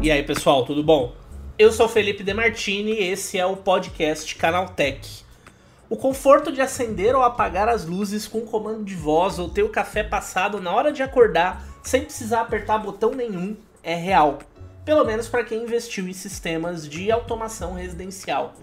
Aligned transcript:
E 0.00 0.10
aí, 0.10 0.22
pessoal, 0.22 0.64
tudo 0.64 0.82
bom? 0.82 1.12
Eu 1.58 1.72
sou 1.72 1.88
Felipe 1.88 2.22
Demartini 2.22 2.92
e 2.92 3.10
esse 3.10 3.38
é 3.38 3.44
o 3.44 3.56
podcast 3.56 4.34
Canaltech. 4.36 5.24
O 5.90 5.96
conforto 5.96 6.52
de 6.52 6.60
acender 6.60 7.16
ou 7.16 7.22
apagar 7.22 7.68
as 7.68 7.84
luzes 7.84 8.28
com 8.28 8.42
comando 8.42 8.84
de 8.84 8.94
voz 8.94 9.38
ou 9.38 9.48
ter 9.48 9.64
o 9.64 9.68
café 9.68 10.04
passado 10.04 10.60
na 10.60 10.72
hora 10.72 10.92
de 10.92 11.02
acordar 11.02 11.64
sem 11.82 12.04
precisar 12.04 12.42
apertar 12.42 12.78
botão 12.78 13.10
nenhum 13.10 13.56
é 13.82 13.94
real. 13.94 14.38
Pelo 14.84 15.04
menos 15.04 15.28
para 15.28 15.44
quem 15.44 15.64
investiu 15.64 16.08
em 16.08 16.12
sistemas 16.12 16.88
de 16.88 17.10
automação 17.10 17.74
residencial. 17.74 18.54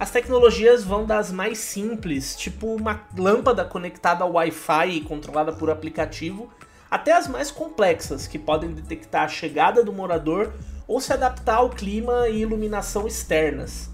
As 0.00 0.10
tecnologias 0.10 0.82
vão 0.82 1.04
das 1.04 1.30
mais 1.30 1.58
simples, 1.58 2.34
tipo 2.34 2.74
uma 2.74 3.02
lâmpada 3.14 3.66
conectada 3.66 4.24
ao 4.24 4.32
Wi-Fi 4.32 4.88
e 4.88 5.00
controlada 5.02 5.52
por 5.52 5.68
aplicativo, 5.68 6.50
até 6.90 7.12
as 7.12 7.28
mais 7.28 7.50
complexas, 7.50 8.26
que 8.26 8.38
podem 8.38 8.72
detectar 8.72 9.24
a 9.24 9.28
chegada 9.28 9.84
do 9.84 9.92
morador 9.92 10.54
ou 10.88 11.02
se 11.02 11.12
adaptar 11.12 11.56
ao 11.56 11.68
clima 11.68 12.30
e 12.30 12.40
iluminação 12.40 13.06
externas. 13.06 13.90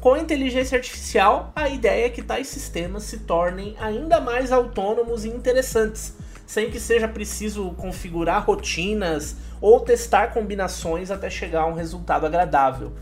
Com 0.00 0.14
a 0.14 0.18
inteligência 0.18 0.76
artificial, 0.76 1.52
a 1.54 1.68
ideia 1.68 2.06
é 2.06 2.10
que 2.10 2.20
tais 2.20 2.48
sistemas 2.48 3.04
se 3.04 3.20
tornem 3.20 3.76
ainda 3.78 4.20
mais 4.20 4.50
autônomos 4.50 5.24
e 5.24 5.28
interessantes, 5.28 6.14
sem 6.48 6.68
que 6.68 6.80
seja 6.80 7.06
preciso 7.06 7.70
configurar 7.76 8.44
rotinas 8.44 9.36
ou 9.60 9.78
testar 9.78 10.32
combinações 10.32 11.12
até 11.12 11.30
chegar 11.30 11.60
a 11.60 11.66
um 11.66 11.74
resultado 11.74 12.26
agradável. 12.26 12.92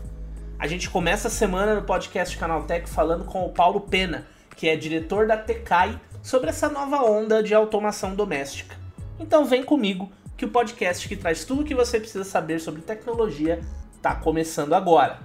A 0.59 0.65
gente 0.65 0.89
começa 0.89 1.27
a 1.27 1.31
semana 1.31 1.75
no 1.75 1.83
podcast 1.83 2.35
Canaltech 2.35 2.89
falando 2.89 3.25
com 3.25 3.45
o 3.45 3.49
Paulo 3.49 3.79
Pena, 3.81 4.25
que 4.55 4.67
é 4.67 4.75
diretor 4.75 5.27
da 5.27 5.37
Tecai, 5.37 5.99
sobre 6.23 6.49
essa 6.49 6.67
nova 6.67 7.03
onda 7.03 7.43
de 7.43 7.53
automação 7.53 8.15
doméstica. 8.15 8.75
Então 9.19 9.45
vem 9.45 9.61
comigo 9.61 10.11
que 10.35 10.45
o 10.45 10.49
podcast 10.49 11.07
que 11.07 11.15
traz 11.15 11.45
tudo 11.45 11.61
o 11.61 11.63
que 11.63 11.75
você 11.75 11.99
precisa 11.99 12.23
saber 12.23 12.59
sobre 12.59 12.81
tecnologia 12.81 13.61
está 13.95 14.15
começando 14.15 14.73
agora. 14.73 15.19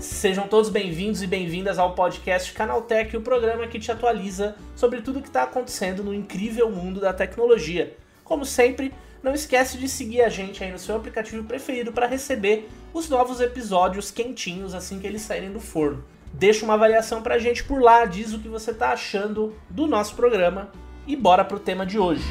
Sejam 0.00 0.48
todos 0.48 0.70
bem-vindos 0.70 1.22
e 1.22 1.26
bem-vindas 1.26 1.78
ao 1.78 1.94
podcast 1.94 2.54
Canaltech, 2.54 3.14
o 3.18 3.20
programa 3.20 3.66
que 3.66 3.78
te 3.78 3.92
atualiza 3.92 4.56
sobre 4.74 5.02
tudo 5.02 5.18
o 5.18 5.22
que 5.22 5.28
está 5.28 5.42
acontecendo 5.42 6.02
no 6.02 6.14
incrível 6.14 6.70
mundo 6.70 7.00
da 7.00 7.12
tecnologia. 7.12 7.94
Como 8.24 8.46
sempre, 8.46 8.94
não 9.22 9.34
esquece 9.34 9.76
de 9.76 9.88
seguir 9.88 10.22
a 10.22 10.28
gente 10.28 10.62
aí 10.62 10.70
no 10.70 10.78
seu 10.78 10.96
aplicativo 10.96 11.44
preferido 11.44 11.92
para 11.92 12.06
receber 12.06 12.68
os 12.92 13.08
novos 13.08 13.40
episódios 13.40 14.10
quentinhos 14.10 14.74
assim 14.74 14.98
que 14.98 15.06
eles 15.06 15.22
saírem 15.22 15.52
do 15.52 15.60
forno. 15.60 16.04
Deixa 16.32 16.64
uma 16.64 16.74
avaliação 16.74 17.22
pra 17.22 17.38
gente 17.38 17.64
por 17.64 17.82
lá, 17.82 18.04
diz 18.04 18.32
o 18.32 18.38
que 18.38 18.48
você 18.48 18.72
tá 18.72 18.92
achando 18.92 19.54
do 19.68 19.86
nosso 19.86 20.14
programa 20.14 20.70
e 21.06 21.16
bora 21.16 21.44
pro 21.44 21.58
tema 21.58 21.84
de 21.84 21.98
hoje. 21.98 22.24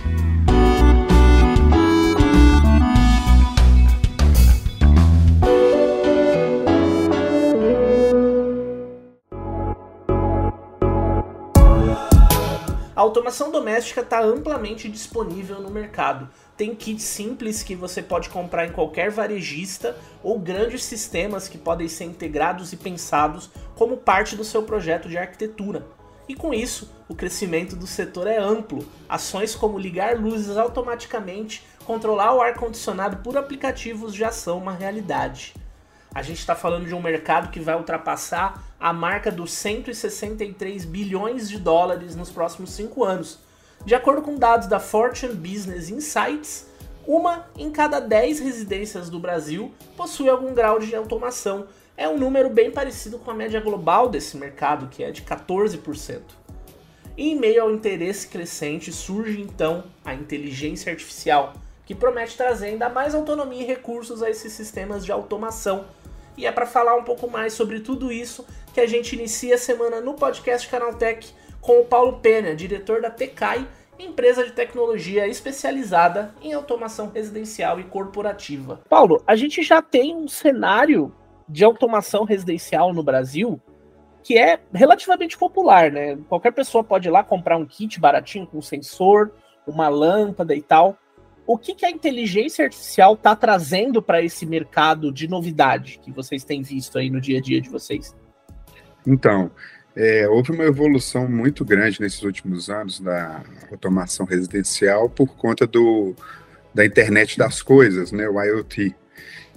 A 12.99 13.01
automação 13.01 13.49
doméstica 13.49 14.01
está 14.01 14.21
amplamente 14.21 14.89
disponível 14.89 15.61
no 15.61 15.69
mercado. 15.69 16.29
Tem 16.57 16.75
kits 16.75 17.03
simples 17.03 17.63
que 17.63 17.73
você 17.73 18.03
pode 18.03 18.27
comprar 18.27 18.65
em 18.65 18.73
qualquer 18.73 19.09
varejista 19.09 19.95
ou 20.21 20.37
grandes 20.37 20.83
sistemas 20.83 21.47
que 21.47 21.57
podem 21.57 21.87
ser 21.87 22.03
integrados 22.03 22.73
e 22.73 22.75
pensados 22.75 23.49
como 23.77 23.95
parte 23.95 24.35
do 24.35 24.43
seu 24.43 24.63
projeto 24.63 25.07
de 25.07 25.17
arquitetura. 25.17 25.87
E 26.27 26.35
com 26.35 26.53
isso, 26.53 26.91
o 27.07 27.15
crescimento 27.15 27.73
do 27.73 27.87
setor 27.87 28.27
é 28.27 28.37
amplo. 28.37 28.85
Ações 29.07 29.55
como 29.55 29.79
ligar 29.79 30.19
luzes 30.19 30.57
automaticamente, 30.57 31.65
controlar 31.85 32.33
o 32.33 32.41
ar-condicionado 32.41 33.23
por 33.23 33.37
aplicativos 33.37 34.13
já 34.13 34.29
são 34.29 34.57
uma 34.57 34.73
realidade. 34.73 35.53
A 36.13 36.21
gente 36.21 36.39
está 36.39 36.53
falando 36.53 36.85
de 36.85 36.93
um 36.93 37.01
mercado 37.01 37.49
que 37.49 37.61
vai 37.61 37.77
ultrapassar 37.77 38.61
a 38.79 38.93
marca 38.93 39.29
dos 39.31 39.51
163 39.51 40.85
bilhões 40.85 41.49
de 41.49 41.59
dólares 41.59 42.15
nos 42.15 42.29
próximos 42.29 42.71
cinco 42.71 43.03
anos. 43.03 43.39
De 43.85 43.93
acordo 43.93 44.21
com 44.21 44.35
dados 44.35 44.67
da 44.67 44.79
Fortune 44.79 45.33
Business 45.33 45.89
Insights, 45.89 46.67
uma 47.05 47.47
em 47.57 47.71
cada 47.71 47.99
10 47.99 48.39
residências 48.39 49.09
do 49.09 49.19
Brasil 49.19 49.73
possui 49.97 50.29
algum 50.29 50.53
grau 50.53 50.79
de 50.79 50.95
automação. 50.95 51.67
É 51.97 52.07
um 52.07 52.17
número 52.17 52.49
bem 52.49 52.71
parecido 52.71 53.19
com 53.19 53.31
a 53.31 53.33
média 53.33 53.59
global 53.59 54.07
desse 54.07 54.37
mercado, 54.37 54.87
que 54.87 55.03
é 55.03 55.11
de 55.11 55.23
14%. 55.23 56.21
E 57.17 57.31
em 57.31 57.35
meio 57.35 57.63
ao 57.63 57.71
interesse 57.71 58.27
crescente 58.27 58.93
surge 58.93 59.41
então 59.41 59.83
a 60.05 60.13
inteligência 60.13 60.91
artificial, 60.91 61.53
que 61.85 61.93
promete 61.93 62.37
trazer 62.37 62.67
ainda 62.67 62.87
mais 62.87 63.13
autonomia 63.13 63.63
e 63.63 63.65
recursos 63.65 64.23
a 64.23 64.29
esses 64.29 64.53
sistemas 64.53 65.03
de 65.03 65.11
automação 65.11 65.85
e 66.39 66.45
é 66.45 66.51
para 66.53 66.65
falar 66.65 66.95
um 66.95 67.03
pouco 67.03 67.29
mais 67.29 67.51
sobre 67.51 67.81
tudo 67.81 68.13
isso 68.13 68.47
que 68.73 68.79
a 68.79 68.87
gente 68.87 69.13
inicia 69.13 69.55
a 69.55 69.57
semana 69.57 69.99
no 69.99 70.13
podcast 70.13 70.69
Canaltech 70.69 71.33
com 71.59 71.81
o 71.81 71.85
Paulo 71.85 72.19
Pena, 72.21 72.55
diretor 72.55 73.01
da 73.01 73.09
Tecai, 73.09 73.67
empresa 73.99 74.45
de 74.45 74.53
tecnologia 74.53 75.27
especializada 75.27 76.33
em 76.41 76.53
automação 76.53 77.11
residencial 77.13 77.77
e 77.77 77.83
corporativa. 77.83 78.79
Paulo, 78.87 79.21
a 79.27 79.35
gente 79.35 79.61
já 79.61 79.81
tem 79.81 80.15
um 80.15 80.29
cenário 80.29 81.13
de 81.47 81.65
automação 81.65 82.23
residencial 82.23 82.93
no 82.93 83.03
Brasil 83.03 83.59
que 84.23 84.37
é 84.37 84.61
relativamente 84.73 85.37
popular, 85.37 85.91
né? 85.91 86.17
Qualquer 86.29 86.51
pessoa 86.51 86.85
pode 86.85 87.09
ir 87.09 87.11
lá 87.11 87.21
comprar 87.21 87.57
um 87.57 87.65
kit 87.65 87.99
baratinho 87.99 88.47
com 88.47 88.61
sensor, 88.61 89.31
uma 89.67 89.89
lâmpada 89.89 90.55
e 90.55 90.61
tal 90.61 90.97
o 91.51 91.57
que, 91.57 91.73
que 91.73 91.83
a 91.83 91.89
inteligência 91.89 92.65
artificial 92.65 93.15
está 93.15 93.35
trazendo 93.35 94.03
para 94.03 94.21
esse 94.21 94.45
mercado 94.45 95.11
de 95.11 95.27
novidade 95.27 95.99
que 95.99 96.11
vocês 96.11 96.43
têm 96.43 96.61
visto 96.61 96.95
aí 96.99 97.09
no 97.09 97.19
dia 97.19 97.39
a 97.39 97.41
dia 97.41 97.59
de 97.59 97.67
vocês? 97.67 98.15
Então, 99.03 99.49
é, 99.95 100.29
houve 100.29 100.51
uma 100.51 100.63
evolução 100.65 101.27
muito 101.27 101.65
grande 101.65 101.99
nesses 101.99 102.21
últimos 102.21 102.69
anos 102.69 102.99
da 102.99 103.41
automação 103.71 104.27
residencial 104.27 105.09
por 105.09 105.35
conta 105.35 105.65
do, 105.65 106.13
da 106.71 106.85
internet 106.85 107.35
das 107.35 107.63
coisas, 107.63 108.11
né, 108.11 108.29
o 108.29 108.39
IoT. 108.39 108.95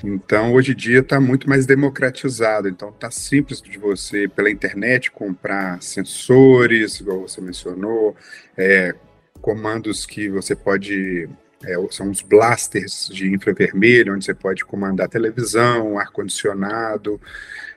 Então, 0.02 0.54
hoje 0.54 0.72
em 0.72 0.76
dia 0.76 1.00
está 1.00 1.20
muito 1.20 1.46
mais 1.46 1.66
democratizado. 1.66 2.70
Então, 2.70 2.88
está 2.88 3.10
simples 3.10 3.60
de 3.60 3.76
você, 3.76 4.26
pela 4.26 4.50
internet, 4.50 5.10
comprar 5.10 5.82
sensores, 5.82 7.00
igual 7.00 7.20
você 7.20 7.42
mencionou, 7.42 8.16
é, 8.56 8.94
comandos 9.42 10.06
que 10.06 10.30
você 10.30 10.56
pode 10.56 11.28
é, 11.64 11.74
são 11.90 12.10
os 12.10 12.22
blasters 12.22 13.08
de 13.12 13.32
infravermelho, 13.32 14.14
onde 14.14 14.24
você 14.24 14.34
pode 14.34 14.64
comandar 14.64 15.08
televisão, 15.08 15.98
ar-condicionado, 15.98 17.20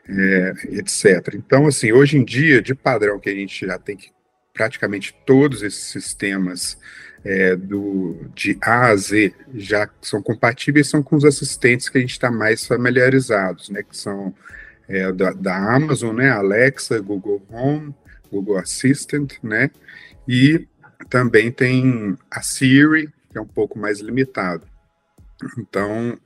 é, 0.08 0.54
etc. 0.72 1.36
Então, 1.36 1.68
assim, 1.68 1.92
hoje 1.92 2.18
em 2.18 2.24
dia, 2.24 2.62
de 2.62 2.74
padrão, 2.74 3.20
que 3.20 3.30
a 3.30 3.36
gente 3.36 3.66
já 3.66 3.78
tem 3.78 3.98
que 3.98 4.14
praticamente 4.54 5.14
todos 5.26 5.62
esses 5.62 5.84
sistemas 5.84 6.78
é, 7.26 7.56
do, 7.56 8.30
de 8.34 8.58
A 8.62 8.88
a 8.88 8.96
Z 8.96 9.34
já 9.54 9.90
são 10.02 10.22
compatíveis 10.22 10.88
são 10.88 11.04
com 11.04 11.16
os 11.16 11.26
assistentes 11.26 11.90
que 11.90 11.98
a 11.98 12.02
gente 12.02 12.12
está 12.12 12.32
mais 12.32 12.66
familiarizados, 12.66 13.70
né, 13.70 13.84
que 13.84 13.98
são 13.98 14.34
é, 14.88 15.12
da, 15.12 15.34
da, 15.34 15.76
Amazon, 15.76 16.16
né, 16.16 16.30
Alexa, 16.30 17.00
Google 17.02 17.44
Home, 17.50 17.94
Google 18.32 18.58
Assistant, 18.58 19.34
né, 19.44 19.72
e 20.28 20.68
também 21.10 21.52
tem 21.52 22.16
a 22.30 22.42
Siri, 22.42 23.10
que 23.36 23.40
é 23.40 23.42
um 23.42 23.46
pouco 23.46 23.78
mais 23.78 24.00
limitado. 24.00 24.66
Então, 25.58 26.18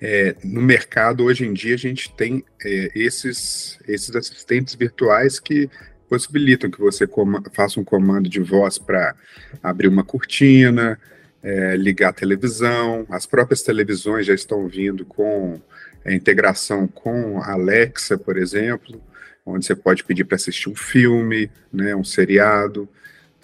é, 0.00 0.34
no 0.42 0.60
mercado 0.60 1.22
hoje 1.22 1.46
em 1.46 1.52
dia 1.52 1.76
a 1.76 1.78
gente 1.78 2.12
tem 2.12 2.44
é, 2.60 2.90
esses, 2.92 3.78
esses 3.86 4.16
assistentes 4.16 4.74
virtuais 4.74 5.38
que 5.38 5.70
possibilitam 6.08 6.68
que 6.68 6.80
você 6.80 7.08
faça 7.52 7.78
um 7.78 7.84
comando 7.84 8.28
de 8.28 8.40
voz 8.40 8.78
para 8.78 9.14
abrir 9.62 9.86
uma 9.86 10.02
cortina, 10.02 10.98
é, 11.40 11.76
ligar 11.76 12.08
a 12.08 12.12
televisão. 12.12 13.06
As 13.08 13.26
próprias 13.26 13.62
televisões 13.62 14.26
já 14.26 14.34
estão 14.34 14.66
vindo 14.66 15.04
com 15.04 15.60
integração 16.04 16.88
com 16.88 17.40
a 17.42 17.52
Alexa, 17.52 18.18
por 18.18 18.36
exemplo, 18.36 19.00
onde 19.44 19.64
você 19.64 19.76
pode 19.76 20.02
pedir 20.02 20.24
para 20.24 20.34
assistir 20.34 20.68
um 20.68 20.74
filme, 20.74 21.48
né, 21.72 21.94
um 21.94 22.02
seriado. 22.02 22.88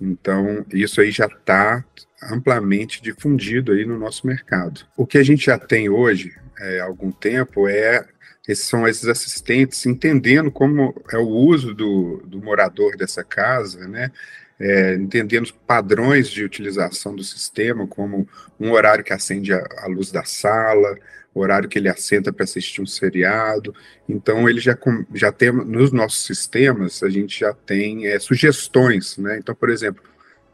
Então, 0.01 0.67
isso 0.73 1.01
aí 1.01 1.13
já 1.13 1.27
está 1.27 1.85
amplamente 2.31 3.03
difundido 3.03 3.73
aí 3.73 3.85
no 3.85 3.99
nosso 3.99 4.27
mercado. 4.27 4.83
O 4.97 5.07
que 5.07 5.19
a 5.19 5.23
gente 5.23 5.47
já 5.47 5.59
tem 5.59 5.89
hoje, 5.89 6.33
é, 6.59 6.81
algum 6.81 7.11
tempo, 7.11 7.69
é 7.69 8.05
esses 8.47 8.67
são 8.67 8.89
esses 8.89 9.07
assistentes 9.07 9.87
entendendo 9.87 10.51
como 10.51 10.95
é 11.13 11.17
o 11.17 11.29
uso 11.29 11.75
do, 11.75 12.23
do 12.27 12.43
morador 12.43 12.97
dessa 12.97 13.23
casa, 13.23 13.87
né? 13.87 14.11
É, 14.59 14.95
entendendo 14.95 15.45
os 15.45 15.51
padrões 15.51 16.29
de 16.29 16.45
utilização 16.45 17.17
do 17.17 17.25
sistema, 17.25 17.87
como 17.87 18.29
um 18.61 18.71
horário 18.71 19.03
que 19.03 19.13
acende 19.13 19.53
a, 19.53 19.65
a 19.79 19.89
luz 19.89 20.13
da 20.13 20.25
sala, 20.25 20.97
horário 21.35 21.69
que 21.69 21.79
ele 21.79 21.89
assenta 21.89 22.33
para 22.33 22.45
assistir 22.45 22.81
um 22.81 22.87
seriado. 22.87 23.75
Então, 24.09 24.49
ele 24.49 24.61
já, 24.61 24.77
já 25.15 25.33
tem, 25.33 25.51
nos 25.51 25.91
nossos 25.91 26.25
sistemas, 26.25 27.03
a 27.03 27.09
gente 27.09 27.41
já 27.41 27.53
tem 27.53 28.07
é, 28.07 28.19
sugestões, 28.19 29.17
né? 29.19 29.39
Então, 29.39 29.55
por 29.55 29.71
exemplo, 29.71 30.03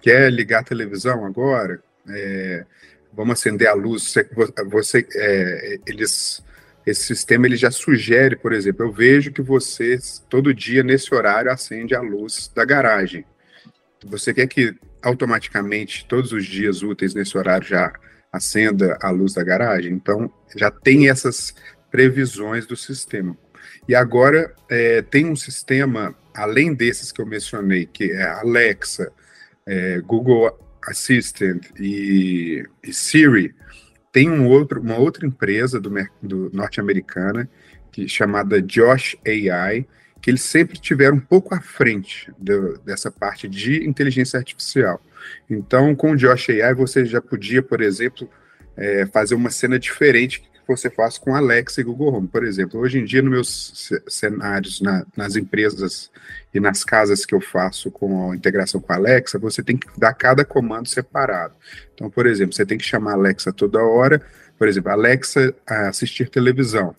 quer 0.00 0.32
ligar 0.32 0.60
a 0.60 0.64
televisão 0.64 1.24
agora? 1.24 1.82
É, 2.08 2.64
vamos 3.12 3.38
acender 3.38 3.68
a 3.68 3.74
luz. 3.74 4.14
Você, 4.70 5.06
é, 5.14 5.78
eles, 5.86 6.42
esse 6.86 7.02
sistema 7.02 7.46
ele 7.46 7.56
já 7.56 7.70
sugere, 7.70 8.36
por 8.36 8.52
exemplo, 8.52 8.86
eu 8.86 8.92
vejo 8.92 9.32
que 9.32 9.42
você 9.42 9.98
todo 10.28 10.54
dia 10.54 10.82
nesse 10.82 11.14
horário 11.14 11.50
acende 11.50 11.94
a 11.94 12.00
luz 12.00 12.50
da 12.54 12.64
garagem. 12.64 13.24
Você 14.06 14.32
quer 14.32 14.46
que 14.46 14.74
automaticamente 15.02 16.06
todos 16.06 16.32
os 16.32 16.46
dias 16.46 16.82
úteis 16.82 17.14
nesse 17.14 17.36
horário 17.36 17.66
já 17.66 17.92
acenda 18.32 18.96
a 19.00 19.10
luz 19.10 19.34
da 19.34 19.42
garagem? 19.42 19.92
Então 19.92 20.32
já 20.56 20.70
tem 20.70 21.08
essas 21.08 21.54
previsões 21.90 22.66
do 22.66 22.76
sistema. 22.76 23.36
E 23.88 23.94
agora 23.94 24.54
é, 24.68 25.02
tem 25.02 25.26
um 25.26 25.36
sistema 25.36 26.14
além 26.34 26.72
desses 26.72 27.10
que 27.10 27.20
eu 27.20 27.26
mencionei, 27.26 27.86
que 27.86 28.12
é 28.12 28.22
Alexa, 28.22 29.10
é, 29.68 30.00
Google 30.00 30.58
Assistant 30.82 31.66
e, 31.78 32.64
e, 32.82 32.92
Siri, 32.92 33.54
tem 34.10 34.30
um 34.30 34.48
outro, 34.48 34.80
uma 34.80 34.96
outra 34.96 35.26
empresa 35.26 35.78
do, 35.78 35.92
do 36.22 36.50
norte-americana 36.52 37.48
que 37.92 38.08
chamada 38.08 38.62
Josh 38.62 39.16
AI, 39.26 39.86
que 40.22 40.30
eles 40.30 40.40
sempre 40.40 40.78
tiveram 40.78 41.18
um 41.18 41.20
pouco 41.20 41.54
à 41.54 41.60
frente 41.60 42.32
do, 42.38 42.78
dessa 42.78 43.10
parte 43.10 43.46
de 43.46 43.86
inteligência 43.86 44.38
artificial. 44.38 45.02
Então, 45.48 45.94
com 45.94 46.12
o 46.12 46.16
Josh 46.16 46.48
AI, 46.48 46.74
você 46.74 47.04
já 47.04 47.20
podia, 47.20 47.62
por 47.62 47.82
exemplo, 47.82 48.28
é, 48.76 49.04
fazer 49.06 49.34
uma 49.34 49.50
cena 49.50 49.78
diferente 49.78 50.42
você 50.68 50.90
faz 50.90 51.18
com 51.18 51.34
Alexa 51.34 51.80
e 51.80 51.84
Google 51.84 52.14
Home. 52.14 52.28
Por 52.28 52.44
exemplo, 52.44 52.78
hoje 52.80 52.98
em 52.98 53.04
dia, 53.04 53.22
nos 53.22 53.30
meus 53.30 53.92
cenários, 54.08 54.80
na, 54.80 55.04
nas 55.16 55.34
empresas 55.36 56.10
e 56.52 56.60
nas 56.60 56.84
casas 56.84 57.24
que 57.24 57.34
eu 57.34 57.40
faço 57.40 57.90
com 57.90 58.30
a 58.30 58.36
integração 58.36 58.80
com 58.80 58.92
a 58.92 58.96
Alexa, 58.96 59.38
você 59.38 59.62
tem 59.62 59.76
que 59.76 59.88
dar 59.98 60.12
cada 60.14 60.44
comando 60.44 60.88
separado. 60.88 61.54
Então, 61.94 62.10
por 62.10 62.26
exemplo, 62.26 62.54
você 62.54 62.66
tem 62.66 62.78
que 62.78 62.84
chamar 62.84 63.12
a 63.12 63.14
Alexa 63.14 63.52
toda 63.52 63.82
hora, 63.82 64.22
por 64.58 64.68
exemplo, 64.68 64.90
Alexa 64.90 65.54
assistir 65.66 66.28
televisão. 66.28 66.94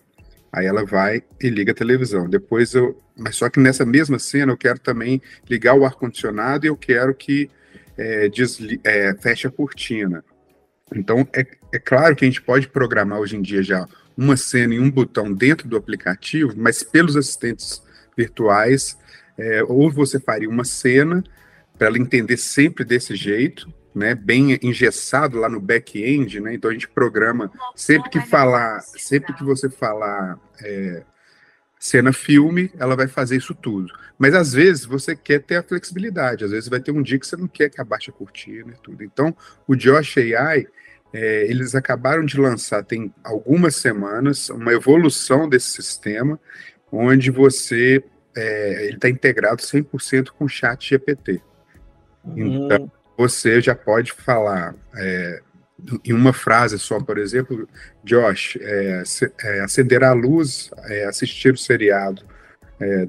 Aí 0.52 0.66
ela 0.66 0.84
vai 0.84 1.22
e 1.40 1.48
liga 1.48 1.72
a 1.72 1.74
televisão. 1.74 2.28
Depois 2.28 2.74
eu. 2.74 3.00
Mas 3.16 3.36
só 3.36 3.48
que 3.48 3.60
nessa 3.60 3.84
mesma 3.84 4.18
cena 4.18 4.52
eu 4.52 4.56
quero 4.56 4.78
também 4.78 5.20
ligar 5.48 5.74
o 5.74 5.84
ar-condicionado 5.84 6.64
e 6.64 6.68
eu 6.68 6.76
quero 6.76 7.14
que 7.14 7.50
é, 7.96 8.28
desli, 8.28 8.80
é, 8.82 9.14
feche 9.14 9.46
a 9.46 9.50
cortina. 9.50 10.24
Então, 10.94 11.26
é, 11.32 11.46
é 11.72 11.78
claro 11.78 12.16
que 12.16 12.24
a 12.24 12.28
gente 12.28 12.42
pode 12.42 12.68
programar 12.68 13.18
hoje 13.18 13.36
em 13.36 13.42
dia 13.42 13.62
já 13.62 13.86
uma 14.16 14.36
cena 14.36 14.74
e 14.74 14.80
um 14.80 14.90
botão 14.90 15.32
dentro 15.32 15.68
do 15.68 15.76
aplicativo, 15.76 16.52
mas 16.56 16.82
pelos 16.82 17.16
assistentes 17.16 17.82
virtuais, 18.16 18.98
é, 19.38 19.62
ou 19.62 19.90
você 19.90 20.20
faria 20.20 20.48
uma 20.48 20.64
cena 20.64 21.24
para 21.78 21.86
ela 21.86 21.98
entender 21.98 22.36
sempre 22.36 22.84
desse 22.84 23.16
jeito, 23.16 23.72
né, 23.94 24.14
bem 24.14 24.58
engessado 24.62 25.38
lá 25.38 25.48
no 25.48 25.58
back-end, 25.58 26.40
né? 26.40 26.54
Então 26.54 26.70
a 26.70 26.72
gente 26.72 26.86
programa 26.86 27.50
sempre 27.74 28.10
que 28.10 28.20
falar, 28.20 28.80
sempre 28.82 29.32
que 29.32 29.42
você 29.42 29.68
falar 29.70 30.38
é, 30.62 31.02
cena 31.78 32.12
filme, 32.12 32.70
ela 32.78 32.94
vai 32.94 33.08
fazer 33.08 33.36
isso 33.36 33.54
tudo. 33.54 33.90
Mas 34.18 34.34
às 34.34 34.52
vezes 34.52 34.84
você 34.84 35.16
quer 35.16 35.40
ter 35.40 35.56
a 35.56 35.62
flexibilidade, 35.62 36.44
às 36.44 36.50
vezes 36.50 36.68
vai 36.68 36.78
ter 36.78 36.92
um 36.92 37.02
dia 37.02 37.18
que 37.18 37.26
você 37.26 37.36
não 37.36 37.48
quer 37.48 37.70
que 37.70 37.80
abaixe 37.80 38.10
a 38.10 38.12
cortina 38.12 38.72
e 38.72 38.82
tudo. 38.82 39.02
Então 39.02 39.34
o 39.66 39.74
Josh 39.74 40.18
AI 40.18 40.66
é, 41.12 41.44
eles 41.48 41.74
acabaram 41.74 42.24
de 42.24 42.38
lançar, 42.38 42.84
tem 42.84 43.12
algumas 43.24 43.76
semanas, 43.76 44.48
uma 44.50 44.72
evolução 44.72 45.48
desse 45.48 45.70
sistema, 45.70 46.38
onde 46.92 47.30
você 47.30 48.02
é, 48.36 48.86
ele 48.86 48.96
está 48.96 49.08
integrado 49.08 49.62
100% 49.62 50.28
com 50.30 50.44
o 50.44 50.48
chat 50.48 50.88
GPT. 50.88 51.40
Uhum. 52.24 52.66
Então, 52.66 52.92
você 53.16 53.60
já 53.60 53.74
pode 53.74 54.12
falar 54.12 54.74
é, 54.96 55.40
em 56.04 56.12
uma 56.12 56.32
frase 56.32 56.78
só, 56.78 57.00
por 57.00 57.18
exemplo, 57.18 57.68
Josh, 58.04 58.56
é, 58.60 59.02
é, 59.42 59.60
acender 59.60 60.04
a 60.04 60.12
luz, 60.12 60.70
é, 60.84 61.04
assistir 61.04 61.54
o 61.54 61.58
seriado 61.58 62.22
é, 62.80 63.08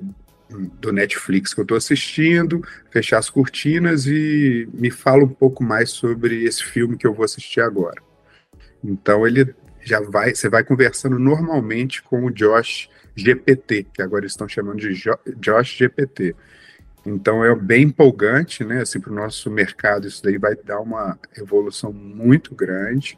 do 0.79 0.91
Netflix 0.91 1.53
que 1.53 1.59
eu 1.59 1.63
estou 1.63 1.77
assistindo, 1.77 2.61
fechar 2.89 3.17
as 3.17 3.29
cortinas 3.29 4.05
e 4.05 4.67
me 4.73 4.91
fala 4.91 5.23
um 5.23 5.29
pouco 5.29 5.63
mais 5.63 5.89
sobre 5.91 6.43
esse 6.43 6.63
filme 6.63 6.97
que 6.97 7.07
eu 7.07 7.13
vou 7.13 7.25
assistir 7.25 7.61
agora. 7.61 8.01
Então 8.83 9.25
ele 9.25 9.53
já 9.81 9.99
vai, 9.99 10.33
você 10.33 10.49
vai 10.49 10.63
conversando 10.63 11.17
normalmente 11.17 12.01
com 12.01 12.25
o 12.25 12.31
Josh 12.31 12.89
GPT, 13.15 13.87
que 13.93 14.01
agora 14.01 14.25
estão 14.25 14.47
chamando 14.47 14.79
de 14.79 14.93
jo 14.93 15.17
Josh 15.37 15.77
GPT. 15.77 16.35
Então 17.05 17.43
é 17.43 17.55
bem 17.55 17.85
empolgante, 17.85 18.63
né? 18.63 18.81
Assim, 18.81 18.99
para 18.99 19.11
o 19.11 19.15
nosso 19.15 19.49
mercado, 19.49 20.07
isso 20.07 20.23
daí 20.23 20.37
vai 20.37 20.55
dar 20.55 20.79
uma 20.79 21.17
evolução 21.35 21.91
muito 21.91 22.53
grande 22.53 23.17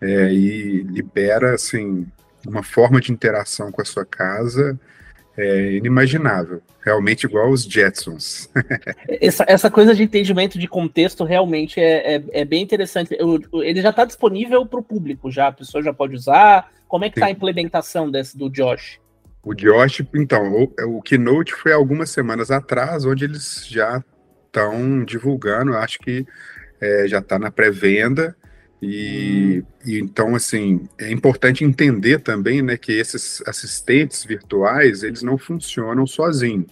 é, 0.00 0.32
e 0.32 0.82
libera 0.82 1.54
assim 1.54 2.06
uma 2.46 2.64
forma 2.64 3.00
de 3.00 3.12
interação 3.12 3.70
com 3.70 3.80
a 3.80 3.84
sua 3.84 4.04
casa 4.04 4.78
é 5.36 5.72
inimaginável. 5.72 6.62
Realmente 6.84 7.24
igual 7.24 7.50
os 7.50 7.64
Jetsons. 7.64 8.50
essa, 9.20 9.44
essa 9.46 9.70
coisa 9.70 9.94
de 9.94 10.02
entendimento 10.02 10.58
de 10.58 10.66
contexto 10.66 11.24
realmente 11.24 11.80
é, 11.80 12.16
é, 12.16 12.24
é 12.32 12.44
bem 12.44 12.62
interessante. 12.62 13.16
Eu, 13.18 13.40
ele 13.62 13.80
já 13.80 13.90
está 13.90 14.04
disponível 14.04 14.66
para 14.66 14.80
o 14.80 14.84
público, 14.84 15.30
já 15.30 15.48
a 15.48 15.52
pessoa 15.52 15.82
já 15.82 15.92
pode 15.92 16.14
usar. 16.14 16.70
Como 16.88 17.04
é 17.04 17.10
que 17.10 17.16
está 17.18 17.26
a 17.26 17.30
implementação 17.30 18.10
desse 18.10 18.36
do 18.36 18.50
Josh? 18.50 19.00
O 19.42 19.54
Josh, 19.54 20.02
então, 20.14 20.52
o, 20.52 20.98
o 20.98 21.02
Keynote 21.02 21.52
foi 21.54 21.72
algumas 21.72 22.10
semanas 22.10 22.50
atrás, 22.50 23.04
onde 23.04 23.24
eles 23.24 23.66
já 23.66 24.02
estão 24.46 25.04
divulgando, 25.04 25.74
acho 25.74 25.98
que 25.98 26.26
é, 26.80 27.08
já 27.08 27.18
está 27.18 27.38
na 27.38 27.50
pré-venda. 27.50 28.36
E, 28.82 29.62
e, 29.86 30.00
então, 30.00 30.34
assim, 30.34 30.88
é 30.98 31.12
importante 31.12 31.62
entender 31.62 32.18
também, 32.18 32.60
né, 32.60 32.76
que 32.76 32.90
esses 32.90 33.40
assistentes 33.46 34.24
virtuais, 34.24 35.04
eles 35.04 35.22
não 35.22 35.38
funcionam 35.38 36.04
sozinhos. 36.04 36.66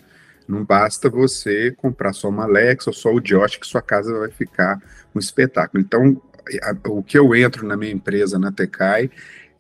Não 0.49 0.65
basta 0.65 1.09
você 1.09 1.71
comprar 1.71 2.13
só 2.13 2.29
uma 2.29 2.43
Alexa 2.43 2.91
ou 2.91 2.95
só 2.95 3.15
o 3.15 3.21
Josh 3.21 3.57
que 3.57 3.67
sua 3.67 3.81
casa 3.81 4.19
vai 4.19 4.31
ficar 4.33 4.83
um 5.15 5.21
espetáculo. 5.21 5.81
Então, 5.81 6.21
a, 6.65 6.75
o 6.89 7.01
que 7.01 7.17
eu 7.17 7.33
entro 7.33 7.65
na 7.65 7.77
minha 7.77 7.93
empresa, 7.93 8.41
na 8.41 8.51
Tecai, 8.51 9.09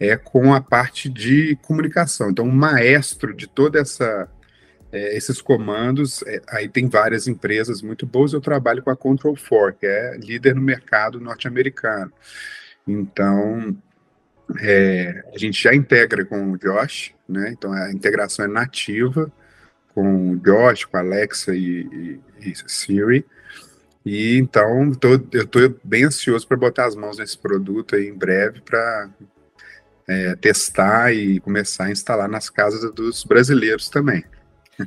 é 0.00 0.16
com 0.16 0.52
a 0.52 0.60
parte 0.60 1.08
de 1.08 1.56
comunicação. 1.62 2.30
Então, 2.30 2.44
o 2.46 2.52
maestro 2.52 3.32
de 3.32 3.46
toda 3.46 3.78
essa 3.78 4.28
é, 4.92 5.16
esses 5.16 5.40
comandos, 5.40 6.22
é, 6.26 6.40
aí 6.48 6.68
tem 6.68 6.88
várias 6.88 7.28
empresas 7.28 7.82
muito 7.82 8.06
boas. 8.06 8.32
Eu 8.32 8.40
trabalho 8.40 8.82
com 8.82 8.90
a 8.90 8.96
Control 8.96 9.36
4, 9.36 9.78
que 9.78 9.86
é 9.86 10.16
líder 10.16 10.54
no 10.54 10.62
mercado 10.62 11.20
norte-americano. 11.20 12.12
Então, 12.86 13.76
é, 14.58 15.22
a 15.32 15.38
gente 15.38 15.62
já 15.62 15.74
integra 15.74 16.24
com 16.24 16.52
o 16.52 16.58
Josh, 16.58 17.14
né? 17.28 17.50
Então 17.52 17.72
a 17.72 17.92
integração 17.92 18.44
é 18.44 18.48
nativa 18.48 19.30
com 19.94 20.32
o 20.32 20.36
Josh, 20.36 20.84
com 20.84 20.96
a 20.96 21.00
Alexa 21.00 21.54
e, 21.54 22.20
e, 22.40 22.50
e 22.50 22.54
Siri. 22.66 23.24
E 24.04 24.38
então 24.38 24.92
tô, 24.92 25.20
eu 25.32 25.44
estou 25.44 25.74
bem 25.84 26.04
ansioso 26.04 26.46
para 26.48 26.56
botar 26.56 26.86
as 26.86 26.96
mãos 26.96 27.18
nesse 27.18 27.36
produto 27.38 27.94
aí 27.94 28.08
em 28.08 28.14
breve 28.14 28.60
para 28.62 29.10
é, 30.08 30.34
testar 30.36 31.12
e 31.12 31.38
começar 31.40 31.84
a 31.84 31.90
instalar 31.90 32.28
nas 32.28 32.48
casas 32.50 32.90
dos 32.92 33.24
brasileiros 33.24 33.88
também. 33.88 34.24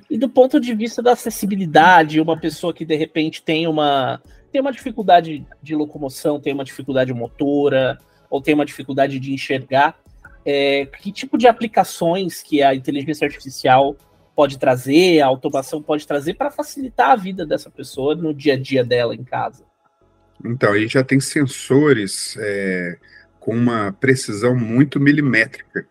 E 0.09 0.17
do 0.17 0.29
ponto 0.29 0.59
de 0.59 0.73
vista 0.73 1.01
da 1.01 1.11
acessibilidade, 1.11 2.19
uma 2.19 2.39
pessoa 2.39 2.73
que 2.73 2.85
de 2.85 2.95
repente 2.95 3.41
tem 3.41 3.67
uma 3.67 4.21
tem 4.51 4.61
uma 4.61 4.71
dificuldade 4.71 5.45
de 5.63 5.75
locomoção, 5.75 6.39
tem 6.39 6.53
uma 6.53 6.63
dificuldade 6.63 7.11
motora, 7.11 7.97
ou 8.29 8.39
tem 8.39 8.53
uma 8.53 8.65
dificuldade 8.65 9.19
de 9.19 9.33
enxergar, 9.33 9.97
é, 10.45 10.85
que 10.85 11.11
tipo 11.11 11.39
de 11.39 11.47
aplicações 11.47 12.41
que 12.43 12.61
a 12.61 12.75
inteligência 12.75 13.25
artificial 13.25 13.95
pode 14.35 14.59
trazer, 14.59 15.21
a 15.21 15.27
automação 15.27 15.81
pode 15.81 16.05
trazer 16.05 16.35
para 16.35 16.51
facilitar 16.51 17.11
a 17.11 17.15
vida 17.15 17.45
dessa 17.45 17.69
pessoa 17.69 18.15
no 18.15 18.33
dia 18.33 18.53
a 18.53 18.57
dia 18.57 18.83
dela 18.83 19.15
em 19.15 19.23
casa? 19.23 19.63
Então, 20.43 20.73
aí 20.73 20.87
já 20.87 21.03
tem 21.03 21.19
sensores 21.19 22.35
é, 22.39 22.97
com 23.39 23.55
uma 23.55 23.91
precisão 23.93 24.55
muito 24.55 24.99
milimétrica 24.99 25.87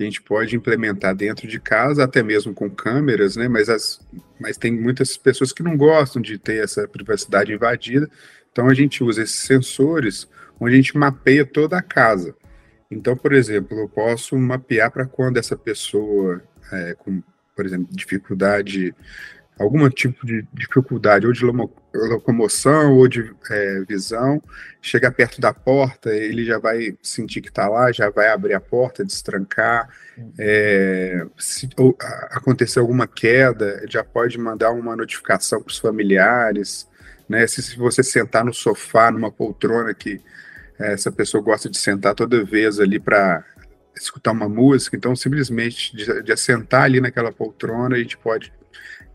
que 0.00 0.04
a 0.04 0.06
gente 0.06 0.22
pode 0.22 0.56
implementar 0.56 1.14
dentro 1.14 1.46
de 1.46 1.60
casa, 1.60 2.04
até 2.04 2.22
mesmo 2.22 2.54
com 2.54 2.70
câmeras, 2.70 3.36
né? 3.36 3.48
Mas, 3.48 3.68
as, 3.68 4.00
mas 4.40 4.56
tem 4.56 4.72
muitas 4.72 5.14
pessoas 5.18 5.52
que 5.52 5.62
não 5.62 5.76
gostam 5.76 6.22
de 6.22 6.38
ter 6.38 6.64
essa 6.64 6.88
privacidade 6.88 7.52
invadida. 7.52 8.10
Então 8.50 8.66
a 8.66 8.72
gente 8.72 9.04
usa 9.04 9.22
esses 9.22 9.40
sensores 9.40 10.26
onde 10.58 10.72
a 10.72 10.76
gente 10.76 10.96
mapeia 10.96 11.44
toda 11.44 11.76
a 11.76 11.82
casa. 11.82 12.34
Então, 12.90 13.14
por 13.14 13.34
exemplo, 13.34 13.78
eu 13.78 13.90
posso 13.90 14.38
mapear 14.38 14.90
para 14.90 15.04
quando 15.04 15.36
essa 15.36 15.54
pessoa 15.54 16.42
é, 16.72 16.94
com, 16.94 17.22
por 17.54 17.66
exemplo, 17.66 17.88
dificuldade 17.90 18.94
algum 19.60 19.86
tipo 19.90 20.24
de 20.24 20.42
dificuldade, 20.54 21.26
ou 21.26 21.32
de 21.34 21.44
locomoção, 21.44 22.94
ou 22.96 23.06
de 23.06 23.30
é, 23.50 23.80
visão, 23.86 24.42
chega 24.80 25.12
perto 25.12 25.38
da 25.38 25.52
porta, 25.52 26.08
ele 26.16 26.46
já 26.46 26.58
vai 26.58 26.96
sentir 27.02 27.42
que 27.42 27.50
está 27.50 27.68
lá, 27.68 27.92
já 27.92 28.08
vai 28.08 28.28
abrir 28.28 28.54
a 28.54 28.60
porta, 28.60 29.04
destrancar. 29.04 29.86
É, 30.38 31.26
se 31.36 31.68
ou, 31.76 31.94
acontecer 32.30 32.78
alguma 32.78 33.06
queda, 33.06 33.84
já 33.86 34.02
pode 34.02 34.38
mandar 34.38 34.70
uma 34.70 34.96
notificação 34.96 35.62
para 35.62 35.70
os 35.70 35.78
familiares. 35.78 36.88
Né? 37.28 37.46
Se, 37.46 37.62
se, 37.62 37.76
você 37.76 38.02
sentar 38.02 38.42
no 38.42 38.54
sofá, 38.54 39.10
numa 39.10 39.30
poltrona 39.30 39.92
que 39.92 40.22
é, 40.78 40.94
essa 40.94 41.12
pessoa 41.12 41.42
gosta 41.42 41.68
de 41.68 41.76
sentar 41.76 42.14
toda 42.14 42.42
vez 42.42 42.80
ali 42.80 42.98
para 42.98 43.44
escutar 43.94 44.32
uma 44.32 44.48
música, 44.48 44.96
então 44.96 45.14
simplesmente 45.14 45.94
de, 45.94 46.22
de 46.22 46.32
assentar 46.32 46.84
ali 46.84 46.98
naquela 46.98 47.30
poltrona, 47.30 47.96
a 47.96 47.98
gente 47.98 48.16
pode 48.16 48.50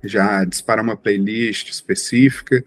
já 0.08 0.44
disparar 0.46 0.84
uma 0.84 0.98
playlist 0.98 1.70
específica 1.70 2.64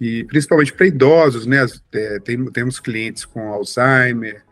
e 0.00 0.24
principalmente 0.24 0.72
para 0.72 0.86
idosos, 0.86 1.46
né? 1.46 1.66
É, 1.92 2.18
tem, 2.20 2.44
temos 2.46 2.80
clientes 2.80 3.24
com 3.24 3.52
Alzheimer, 3.52 4.42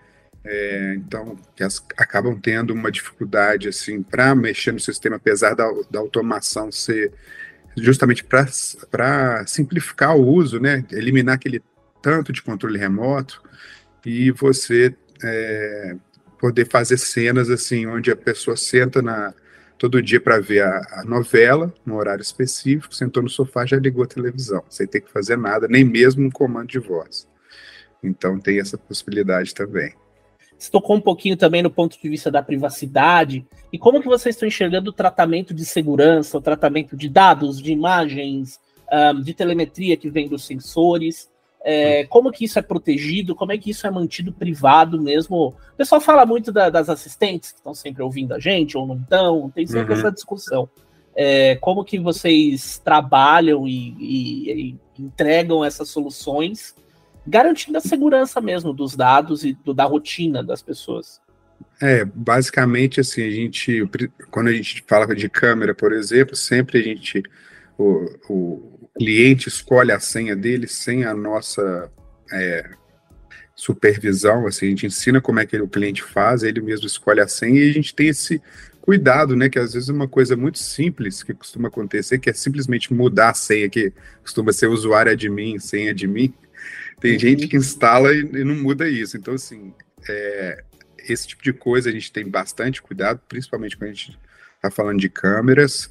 é, 0.45 0.95
então 0.97 1.37
que 1.57 1.63
as, 1.63 1.85
acabam 1.97 2.39
tendo 2.39 2.73
uma 2.73 2.91
dificuldade 2.91 3.69
assim 3.69 4.03
para 4.03 4.35
mexer 4.35 4.73
no 4.73 4.81
sistema, 4.81 5.17
apesar 5.17 5.55
da, 5.55 5.69
da 5.91 5.99
automação 5.99 6.71
ser 6.71 7.13
justamente 7.77 8.25
para 8.25 9.47
simplificar 9.47 10.17
o 10.17 10.27
uso, 10.27 10.59
né? 10.59 10.85
Eliminar 10.91 11.37
aquele 11.37 11.63
tanto 12.03 12.33
de 12.33 12.43
controle 12.43 12.79
remoto 12.79 13.43
e 14.05 14.31
você 14.31 14.95
é, 15.23 15.97
poder 16.39 16.67
fazer 16.69 16.97
cenas 16.97 17.51
assim 17.51 17.87
onde 17.87 18.11
a 18.11 18.17
pessoa 18.17 18.57
senta 18.57 19.03
na 19.03 19.35
todo 19.79 20.03
dia 20.03 20.21
para 20.21 20.41
ver 20.41 20.63
a, 20.63 21.01
a, 21.01 21.05
novela, 21.05 21.73
no 21.87 21.97
horário 21.97 22.23
específico, 22.23 22.95
sentou 22.95 23.23
no 23.23 23.29
sofá, 23.29 23.65
já 23.65 23.77
ligou 23.77 24.03
a 24.03 24.09
televisão, 24.09 24.63
sem 24.69 24.87
ter 24.87 25.01
que 25.01 25.11
fazer 25.11 25.39
nada, 25.39 25.69
nem 25.69 25.85
mesmo 25.85 26.27
um 26.27 26.31
comando 26.31 26.69
de 26.69 26.79
voz. 26.79 27.29
Então 28.03 28.39
tem 28.39 28.59
essa 28.59 28.77
possibilidade 28.77 29.55
também. 29.55 29.95
Você 30.59 30.71
tocou 30.71 30.97
um 30.97 31.01
pouquinho 31.01 31.37
também 31.37 31.63
no 31.63 31.71
ponto 31.71 32.01
de 32.01 32.09
vista 32.09 32.33
da 32.33 32.43
privacidade. 32.43 33.47
E 33.73 33.79
como 33.79 34.01
que 34.01 34.09
vocês 34.09 34.35
estão 34.35 34.49
enxergando 34.49 34.91
o 34.91 34.93
tratamento 34.93 35.55
de 35.55 35.65
segurança, 35.65 36.37
o 36.37 36.41
tratamento 36.41 36.97
de 36.97 37.09
dados, 37.09 37.63
de 37.63 37.71
imagens, 37.71 38.59
de 39.23 39.35
telemetria 39.35 39.97
que 39.97 40.11
vem 40.11 40.29
dos 40.29 40.45
sensores? 40.45 41.31
É, 41.65 42.05
como 42.07 42.31
que 42.31 42.45
isso 42.45 42.59
é 42.59 42.63
protegido, 42.63 43.35
como 43.35 43.53
é 43.53 43.59
que 43.59 43.71
isso 43.71 43.87
é 43.87 43.91
mantido 43.91 44.33
privado 44.33 45.01
mesmo. 45.01 45.49
O 45.49 45.77
pessoal 45.77 46.01
fala 46.01 46.25
muito 46.25 46.53
da, 46.53 46.71
das 46.71 46.89
assistentes 46.89 47.53
que 47.53 47.59
estão 47.59 47.75
sempre 47.75 48.03
ouvindo 48.03 48.33
a 48.35 48.39
gente, 48.39 48.77
ou 48.77 48.87
não 48.87 48.97
estão, 48.97 49.51
tem 49.51 49.67
sempre 49.67 49.93
uhum. 49.93 49.99
essa 49.99 50.13
discussão. 50.13 50.69
É, 51.15 51.57
como 51.57 51.85
que 51.85 51.99
vocês 51.99 52.79
trabalham 52.79 53.67
e, 53.67 53.97
e, 53.99 54.53
e, 54.97 55.03
entregam 55.03 55.65
essas 55.65 55.89
soluções, 55.89 56.77
garantindo 57.27 57.77
a 57.77 57.81
segurança 57.81 58.41
mesmo 58.41 58.73
dos 58.73 58.95
dados 58.95 59.45
e 59.45 59.53
do, 59.53 59.75
da 59.75 59.85
rotina 59.85 60.45
das 60.45 60.63
pessoas? 60.63 61.21
É, 61.83 62.05
basicamente 62.05 63.01
assim, 63.01 63.23
a 63.23 63.31
gente, 63.31 63.89
quando 64.31 64.49
a 64.49 64.53
gente 64.53 64.85
fala 64.87 65.13
de 65.13 65.29
câmera, 65.29 65.75
por 65.75 65.93
exemplo, 65.93 66.37
sempre 66.37 66.79
a 66.79 66.83
gente, 66.83 67.23
o, 67.77 68.07
o 68.29 68.78
cliente 68.99 69.49
escolhe 69.49 69.93
a 69.93 70.01
senha 70.01 70.35
dele 70.35 70.67
sem 70.67 71.05
a 71.05 71.15
nossa 71.15 71.91
é, 72.33 72.69
supervisão, 73.55 74.47
assim, 74.47 74.67
a 74.67 74.69
gente 74.71 74.87
ensina 74.87 75.21
como 75.21 75.41
é 75.41 75.47
que 75.47 75.57
o 75.57 75.69
cliente 75.69 76.03
faz, 76.03 76.43
ele 76.43 76.61
mesmo 76.61 76.87
escolhe 76.87 77.21
a 77.21 77.29
senha 77.29 77.65
e 77.65 77.71
a 77.71 77.73
gente 77.73 77.95
tem 77.95 78.09
esse 78.09 78.43
cuidado, 78.81 79.37
né, 79.37 79.49
que 79.49 79.59
às 79.59 79.75
vezes 79.75 79.89
é 79.89 79.93
uma 79.93 80.09
coisa 80.09 80.37
muito 80.37 80.59
simples 80.59 81.23
que 81.23 81.35
costuma 81.35 81.69
acontecer, 81.69 82.19
que 82.19 82.31
é 82.31 82.33
simplesmente 82.33 82.93
mudar 82.93 83.31
a 83.31 83.35
senha, 83.35 83.69
que 83.69 83.93
costuma 84.23 84.53
ser 84.53 84.67
usuário 84.67 85.13
admin, 85.13 85.59
senha 85.59 85.91
admin, 85.91 86.33
tem 87.01 87.13
uhum. 87.13 87.19
gente 87.19 87.47
que 87.47 87.57
instala 87.57 88.13
e, 88.15 88.21
e, 88.21 88.45
não 88.45 88.55
muda 88.55 88.89
isso, 88.89 89.17
então 89.17 89.35
assim, 89.35 89.75
é, 90.09 90.65
esse 91.09 91.29
tipo 91.29 91.43
de 91.43 91.53
coisa 91.53 91.91
a 91.91 91.93
gente 91.93 92.13
tem 92.13 92.27
bastante 92.29 92.81
cuidado, 92.81 93.21
principalmente 93.29 93.77
quando 93.77 93.91
a 93.91 93.93
gente 93.93 94.19
está 94.57 94.71
falando 94.71 95.01
de 95.01 95.09
câmeras, 95.09 95.91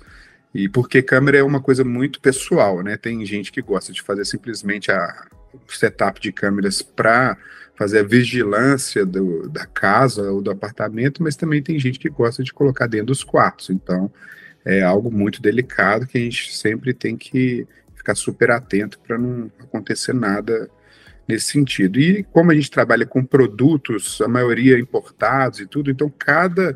e 0.57 0.67
porque 0.67 1.03
câmera 1.03 1.37
é 1.37 1.43
uma 1.43 1.61
coisa 1.61 1.83
muito 1.83 2.19
pessoal, 2.19 2.81
né? 2.81 2.97
Tem 2.97 3.23
gente 3.23 3.51
que 3.51 3.61
gosta 3.61 3.93
de 3.93 4.01
fazer 4.01 4.25
simplesmente 4.25 4.91
a 4.91 5.27
setup 5.67 6.19
de 6.19 6.31
câmeras 6.31 6.81
para 6.81 7.37
fazer 7.75 7.99
a 7.99 8.03
vigilância 8.03 9.05
do, 9.05 9.47
da 9.47 9.67
casa 9.67 10.31
ou 10.31 10.41
do 10.41 10.49
apartamento, 10.49 11.21
mas 11.21 11.35
também 11.35 11.61
tem 11.61 11.77
gente 11.77 11.99
que 11.99 12.09
gosta 12.09 12.43
de 12.43 12.51
colocar 12.51 12.87
dentro 12.87 13.05
dos 13.05 13.23
quartos. 13.23 13.69
Então, 13.69 14.11
é 14.65 14.81
algo 14.81 15.11
muito 15.11 15.43
delicado 15.43 16.07
que 16.07 16.17
a 16.17 16.21
gente 16.21 16.51
sempre 16.51 16.91
tem 16.91 17.15
que 17.15 17.67
ficar 17.95 18.15
super 18.15 18.49
atento 18.49 18.99
para 19.01 19.15
não 19.15 19.51
acontecer 19.59 20.13
nada 20.13 20.67
nesse 21.27 21.51
sentido. 21.51 21.99
E 21.99 22.23
como 22.23 22.49
a 22.49 22.55
gente 22.55 22.71
trabalha 22.71 23.05
com 23.05 23.23
produtos, 23.23 24.19
a 24.21 24.27
maioria 24.27 24.79
importados 24.79 25.59
e 25.59 25.67
tudo, 25.67 25.91
então 25.91 26.11
cada 26.17 26.75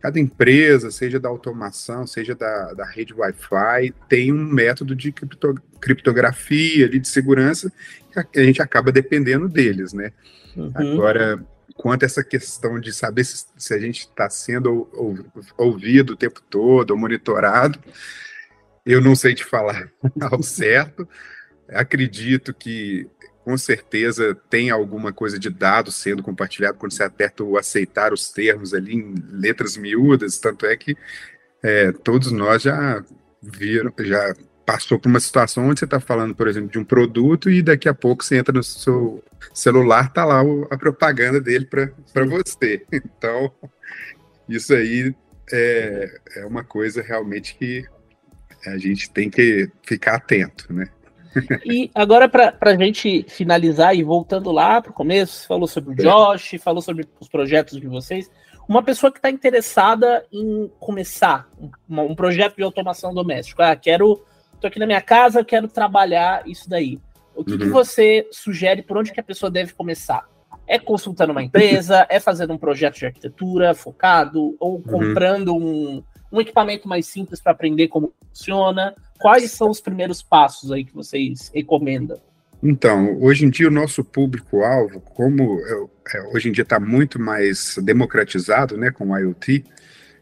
cada 0.00 0.20
empresa, 0.20 0.90
seja 0.90 1.18
da 1.18 1.28
automação, 1.28 2.06
seja 2.06 2.34
da, 2.34 2.72
da 2.74 2.84
rede 2.84 3.14
Wi-Fi, 3.14 3.94
tem 4.08 4.32
um 4.32 4.44
método 4.44 4.94
de 4.94 5.10
cripto, 5.10 5.54
criptografia, 5.80 6.88
de 6.88 7.06
segurança, 7.06 7.72
que 8.32 8.38
a 8.38 8.44
gente 8.44 8.62
acaba 8.62 8.92
dependendo 8.92 9.48
deles, 9.48 9.92
né? 9.92 10.12
Uhum. 10.56 10.72
Agora, 10.74 11.44
quanto 11.74 12.02
a 12.02 12.06
essa 12.06 12.24
questão 12.24 12.80
de 12.80 12.92
saber 12.92 13.24
se, 13.24 13.46
se 13.56 13.74
a 13.74 13.78
gente 13.78 14.00
está 14.00 14.28
sendo 14.30 14.72
ou, 14.72 14.90
ou, 14.94 15.68
ouvido 15.68 16.14
o 16.14 16.16
tempo 16.16 16.40
todo, 16.48 16.92
ou 16.92 16.96
monitorado, 16.96 17.78
eu 18.84 19.00
não 19.00 19.14
sei 19.14 19.34
te 19.34 19.44
falar 19.44 19.90
ao 20.20 20.42
certo. 20.42 21.08
Acredito 21.68 22.54
que 22.54 23.08
com 23.46 23.56
certeza 23.56 24.34
tem 24.50 24.70
alguma 24.70 25.12
coisa 25.12 25.38
de 25.38 25.48
dado 25.48 25.92
sendo 25.92 26.20
compartilhado 26.20 26.78
quando 26.78 26.90
você 26.90 27.04
aperta 27.04 27.44
o 27.44 27.56
aceitar 27.56 28.12
os 28.12 28.28
termos 28.28 28.74
ali 28.74 28.96
em 28.96 29.14
letras 29.30 29.76
miúdas, 29.76 30.40
tanto 30.40 30.66
é 30.66 30.76
que 30.76 30.96
é, 31.62 31.92
todos 31.92 32.32
nós 32.32 32.62
já 32.62 33.04
viram, 33.40 33.92
já 34.00 34.34
passou 34.66 34.98
por 34.98 35.08
uma 35.08 35.20
situação 35.20 35.68
onde 35.68 35.78
você 35.78 35.84
está 35.84 36.00
falando, 36.00 36.34
por 36.34 36.48
exemplo, 36.48 36.70
de 36.70 36.78
um 36.80 36.84
produto 36.84 37.48
e 37.48 37.62
daqui 37.62 37.88
a 37.88 37.94
pouco 37.94 38.24
você 38.24 38.36
entra 38.36 38.52
no 38.52 38.64
seu 38.64 39.22
celular, 39.54 40.12
tá 40.12 40.24
lá 40.24 40.42
a 40.68 40.76
propaganda 40.76 41.40
dele 41.40 41.66
para 41.66 42.24
você. 42.24 42.84
Então, 42.92 43.54
isso 44.48 44.74
aí 44.74 45.14
é, 45.52 46.20
é 46.38 46.44
uma 46.44 46.64
coisa 46.64 47.00
realmente 47.00 47.56
que 47.56 47.84
a 48.66 48.76
gente 48.76 49.08
tem 49.08 49.30
que 49.30 49.70
ficar 49.84 50.16
atento, 50.16 50.72
né? 50.72 50.88
E 51.64 51.90
agora, 51.94 52.28
para 52.28 52.54
a 52.62 52.76
gente 52.76 53.24
finalizar 53.28 53.94
e 53.94 54.02
voltando 54.02 54.50
lá 54.50 54.80
para 54.80 54.90
o 54.90 54.94
começo, 54.94 55.40
você 55.40 55.46
falou 55.46 55.66
sobre 55.66 55.92
o 55.92 55.96
Josh, 55.96 56.56
falou 56.62 56.80
sobre 56.80 57.06
os 57.20 57.28
projetos 57.28 57.80
de 57.80 57.86
vocês. 57.86 58.30
Uma 58.68 58.82
pessoa 58.82 59.12
que 59.12 59.18
está 59.18 59.30
interessada 59.30 60.24
em 60.32 60.70
começar 60.80 61.48
um, 61.60 61.70
um, 62.00 62.14
projeto 62.14 62.56
de 62.56 62.62
automação 62.62 63.14
doméstica. 63.14 63.70
Ah, 63.70 63.76
quero. 63.76 64.24
Estou 64.54 64.68
aqui 64.68 64.78
na 64.78 64.86
minha 64.86 65.02
casa, 65.02 65.44
quero 65.44 65.68
trabalhar 65.68 66.48
isso 66.48 66.68
daí. 66.68 66.98
O 67.34 67.44
que, 67.44 67.52
uhum. 67.52 67.58
que 67.58 67.66
você 67.66 68.26
sugere 68.32 68.82
por 68.82 68.96
onde 68.96 69.12
que 69.12 69.20
a 69.20 69.22
pessoa 69.22 69.50
deve 69.50 69.74
começar? 69.74 70.26
É 70.66 70.78
consultando 70.78 71.30
uma 71.30 71.42
empresa, 71.42 72.06
é 72.08 72.18
fazendo 72.18 72.54
um 72.54 72.58
projeto 72.58 72.96
de 72.96 73.06
arquitetura 73.06 73.74
focado, 73.74 74.56
ou 74.58 74.76
uhum. 74.76 74.82
comprando 74.82 75.48
uhum. 75.48 75.98
um, 75.98 76.04
um 76.32 76.40
equipamento 76.40 76.88
mais 76.88 77.06
simples 77.06 77.40
para 77.40 77.52
aprender 77.52 77.88
como 77.88 78.12
funciona? 78.28 78.96
Quais 79.18 79.50
são 79.52 79.70
os 79.70 79.80
primeiros 79.80 80.22
passos 80.22 80.70
aí 80.70 80.84
que 80.84 80.94
vocês 80.94 81.50
recomendam? 81.54 82.20
Então, 82.62 83.18
hoje 83.20 83.44
em 83.44 83.50
dia 83.50 83.68
o 83.68 83.70
nosso 83.70 84.02
público-alvo, 84.02 85.00
como 85.00 85.60
é, 85.60 86.16
é 86.16 86.22
hoje 86.34 86.48
em 86.48 86.52
dia 86.52 86.62
está 86.62 86.80
muito 86.80 87.20
mais 87.20 87.76
democratizado, 87.82 88.76
né, 88.76 88.90
com 88.90 89.10
o 89.10 89.18
IoT, 89.18 89.64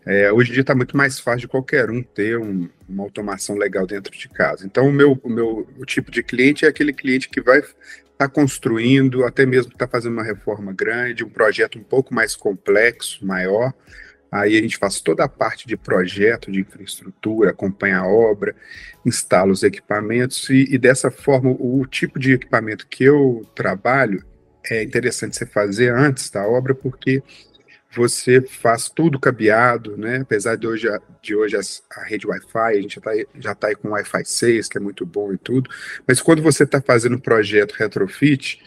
é, 0.05 0.31
hoje 0.31 0.51
em 0.51 0.53
dia 0.53 0.61
está 0.61 0.75
muito 0.75 0.97
mais 0.97 1.19
fácil 1.19 1.41
de 1.41 1.49
qualquer 1.49 1.91
um 1.91 2.03
ter 2.03 2.39
um, 2.39 2.69
uma 2.89 3.05
automação 3.05 3.57
legal 3.57 3.87
dentro 3.87 4.13
de 4.13 4.29
casa. 4.29 4.67
Então, 4.67 4.87
o 4.87 4.93
meu, 4.93 5.19
o 5.23 5.31
meu 5.31 5.67
o 5.79 5.87
tipo 5.87 6.11
de 6.11 6.23
cliente 6.23 6.67
é 6.67 6.69
aquele 6.69 6.93
cliente 6.93 7.31
que 7.31 7.41
vai 7.41 7.61
estar 7.61 7.75
tá 8.19 8.29
construindo, 8.29 9.25
até 9.25 9.47
mesmo 9.47 9.73
está 9.73 9.89
fazendo 9.89 10.13
uma 10.13 10.25
reforma 10.25 10.73
grande, 10.73 11.25
um 11.25 11.31
projeto 11.31 11.79
um 11.79 11.83
pouco 11.83 12.13
mais 12.13 12.37
complexo, 12.37 13.25
maior, 13.25 13.73
Aí 14.35 14.59
a 14.59 14.61
gente 14.61 14.77
faz 14.79 15.01
toda 15.01 15.23
a 15.23 15.29
parte 15.29 15.65
de 15.65 15.77
projeto, 15.77 16.51
de 16.51 16.59
infraestrutura, 16.59 17.51
acompanha 17.51 17.99
a 17.99 18.09
obra, 18.09 18.57
instala 19.07 19.53
os 19.53 19.63
equipamentos 19.63 20.51
e, 20.51 20.75
e 20.75 20.77
dessa 20.77 21.09
forma 21.09 21.51
o, 21.51 21.79
o 21.79 21.87
tipo 21.87 22.19
de 22.19 22.33
equipamento 22.33 22.85
que 22.89 23.05
eu 23.05 23.49
trabalho 23.55 24.25
é 24.69 24.83
interessante 24.83 25.37
você 25.37 25.47
fazer 25.47 25.95
antes 25.95 26.31
da 26.31 26.45
obra 26.49 26.75
porque 26.75 27.23
você 27.95 28.41
faz 28.41 28.89
tudo 28.89 29.21
cabeado, 29.21 29.97
né? 29.97 30.17
Apesar 30.23 30.57
de 30.57 30.67
hoje, 30.67 30.89
de 31.23 31.37
hoje 31.37 31.57
a, 31.57 32.03
rede 32.03 32.27
Wi-Fi, 32.27 32.59
a 32.59 32.81
gente 32.81 33.01
já 33.39 33.53
está 33.53 33.55
tá 33.55 33.67
aí 33.69 33.77
com 33.77 33.91
Wi-Fi 33.91 34.25
6, 34.25 34.69
que 34.69 34.79
é 34.79 34.81
muito 34.81 35.07
bom 35.07 35.33
e 35.33 35.39
tudo, 35.39 35.71
mas 36.09 36.21
quando 36.21 36.43
você 36.43 36.65
está 36.65 36.81
fazendo 36.81 37.15
um 37.15 37.21
projeto 37.21 37.75
retrofit, 37.75 38.61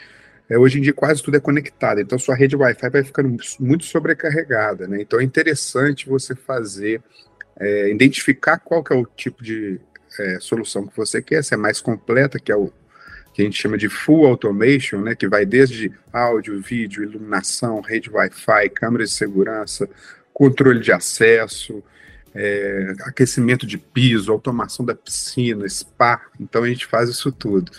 é, 0.49 0.57
hoje 0.57 0.79
em 0.79 0.81
dia 0.81 0.93
quase 0.93 1.21
tudo 1.21 1.37
é 1.37 1.39
conectado, 1.39 1.99
então 1.99 2.17
sua 2.17 2.35
rede 2.35 2.55
Wi-Fi 2.55 2.89
vai 2.89 3.03
ficando 3.03 3.35
muito 3.59 3.85
sobrecarregada, 3.85 4.87
né? 4.87 5.01
Então 5.01 5.19
é 5.19 5.23
interessante 5.23 6.07
você 6.07 6.35
fazer, 6.35 7.01
é, 7.59 7.89
identificar 7.89 8.57
qual 8.59 8.83
que 8.83 8.93
é 8.93 8.95
o 8.95 9.05
tipo 9.05 9.43
de 9.43 9.79
é, 10.19 10.39
solução 10.39 10.87
que 10.87 10.95
você 10.95 11.21
quer, 11.21 11.43
se 11.43 11.53
é 11.53 11.57
mais 11.57 11.81
completa, 11.81 12.39
que 12.39 12.51
é 12.51 12.55
o 12.55 12.71
que 13.33 13.43
a 13.43 13.45
gente 13.45 13.61
chama 13.61 13.77
de 13.77 13.87
full 13.87 14.25
automation, 14.25 14.99
né, 14.99 15.13
que 15.13 15.27
vai 15.27 15.45
desde 15.45 15.91
áudio, 16.11 16.59
vídeo, 16.59 17.03
iluminação, 17.03 17.81
rede 17.81 18.09
Wi-Fi, 18.09 18.69
câmeras 18.69 19.11
de 19.11 19.15
segurança, 19.15 19.87
controle 20.33 20.79
de 20.79 20.91
acesso, 20.91 21.83
é, 22.33 22.93
aquecimento 23.01 23.67
de 23.67 23.77
piso, 23.77 24.31
automação 24.31 24.83
da 24.83 24.95
piscina, 24.95 25.69
spa. 25.69 26.21
Então 26.39 26.63
a 26.63 26.67
gente 26.67 26.85
faz 26.85 27.09
isso 27.09 27.31
tudo. 27.31 27.71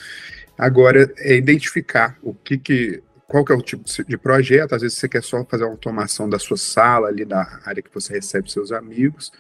Agora 0.58 1.12
é 1.18 1.36
identificar 1.36 2.18
o 2.22 2.34
que, 2.34 2.58
que 2.58 3.02
qual 3.28 3.44
que 3.44 3.52
é 3.52 3.54
o 3.54 3.62
tipo 3.62 3.84
de 4.08 4.18
projeto. 4.18 4.74
Às 4.74 4.82
vezes 4.82 4.98
você 4.98 5.08
quer 5.08 5.22
só 5.22 5.44
fazer 5.44 5.64
uma 5.64 5.72
automação 5.72 6.28
da 6.28 6.38
sua 6.38 6.56
sala 6.56 7.08
ali 7.08 7.24
da 7.24 7.60
área 7.64 7.82
que 7.82 7.94
você 7.94 8.14
recebe 8.14 8.50
seus 8.50 8.72
amigos. 8.72 9.30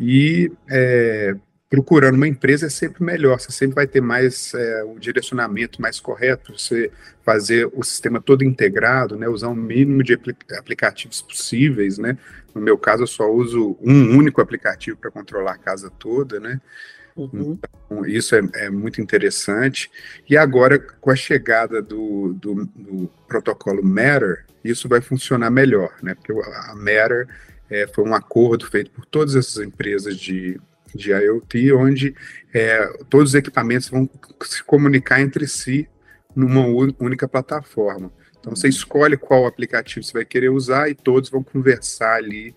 E 0.00 0.50
é, 0.70 1.34
procurando 1.74 2.14
uma 2.14 2.28
empresa 2.28 2.66
é 2.66 2.70
sempre 2.70 3.02
melhor, 3.02 3.40
você 3.40 3.50
sempre 3.50 3.74
vai 3.74 3.86
ter 3.86 4.00
mais 4.00 4.54
é, 4.54 4.84
um 4.84 4.96
direcionamento 4.96 5.82
mais 5.82 5.98
correto, 5.98 6.56
você 6.56 6.90
fazer 7.24 7.68
o 7.72 7.82
sistema 7.82 8.20
todo 8.20 8.44
integrado, 8.44 9.16
né, 9.18 9.28
usar 9.28 9.48
o 9.48 9.56
mínimo 9.56 10.02
de 10.02 10.16
aplicativos 10.56 11.20
possíveis, 11.20 11.98
né, 11.98 12.16
no 12.54 12.60
meu 12.60 12.78
caso 12.78 13.02
eu 13.02 13.06
só 13.08 13.28
uso 13.28 13.76
um 13.80 14.16
único 14.16 14.40
aplicativo 14.40 14.96
para 14.96 15.10
controlar 15.10 15.54
a 15.54 15.58
casa 15.58 15.90
toda, 15.90 16.38
né, 16.38 16.60
uhum. 17.16 17.58
então, 17.86 18.06
isso 18.06 18.34
é, 18.34 18.42
é, 18.54 18.70
muito 18.70 19.00
interessante, 19.00 19.90
e 20.28 20.36
agora 20.36 20.78
com 20.78 21.10
a 21.10 21.16
chegada 21.16 21.80
do, 21.80 22.34
do, 22.34 22.66
do 22.74 23.10
protocolo 23.28 23.84
Matter, 23.84 24.46
isso 24.62 24.88
vai 24.88 25.00
funcionar 25.00 25.50
melhor, 25.50 25.92
né, 26.02 26.14
porque 26.14 26.32
a 26.32 26.74
Matter 26.74 27.28
é, 27.70 27.86
foi 27.86 28.04
um 28.04 28.14
acordo 28.14 28.66
feito 28.66 28.90
por 28.90 29.04
todas 29.06 29.36
essas 29.36 29.64
empresas 29.64 30.16
de 30.16 30.60
de 30.94 31.10
IoT, 31.10 31.72
onde 31.72 32.14
é, 32.52 32.86
todos 33.10 33.30
os 33.30 33.34
equipamentos 33.34 33.88
vão 33.88 34.08
se 34.42 34.62
comunicar 34.62 35.20
entre 35.20 35.46
si 35.46 35.88
numa 36.34 36.64
única 36.98 37.26
plataforma. 37.26 38.12
Então 38.38 38.54
você 38.54 38.68
escolhe 38.68 39.16
qual 39.16 39.46
aplicativo 39.46 40.04
você 40.04 40.12
vai 40.12 40.24
querer 40.24 40.50
usar 40.50 40.88
e 40.88 40.94
todos 40.94 41.30
vão 41.30 41.42
conversar 41.42 42.14
ali 42.14 42.54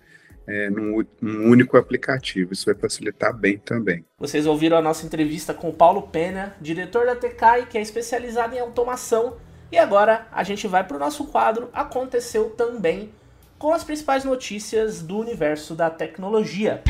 é, 0.48 0.70
num, 0.70 1.04
num, 1.20 1.50
único 1.50 1.76
aplicativo. 1.76 2.54
Isso 2.54 2.64
vai 2.64 2.74
facilitar 2.74 3.36
bem 3.36 3.58
também. 3.58 4.04
Vocês 4.18 4.46
ouviram 4.46 4.78
a 4.78 4.82
nossa 4.82 5.04
entrevista 5.04 5.52
com 5.52 5.68
o 5.68 5.72
Paulo 5.72 6.02
Pena, 6.08 6.56
diretor 6.58 7.04
da 7.04 7.14
TKI, 7.14 7.66
que 7.68 7.76
é 7.76 7.82
especializado 7.82 8.54
em 8.54 8.58
automação. 8.58 9.36
E 9.70 9.76
agora 9.76 10.26
a 10.32 10.42
gente 10.42 10.66
vai 10.66 10.82
para 10.82 10.96
o 10.96 11.00
nosso 11.00 11.26
quadro 11.26 11.68
Aconteceu 11.74 12.50
Também, 12.50 13.12
com 13.58 13.72
as 13.72 13.84
principais 13.84 14.24
notícias 14.24 15.02
do 15.02 15.18
universo 15.18 15.74
da 15.74 15.90
tecnologia. 15.90 16.82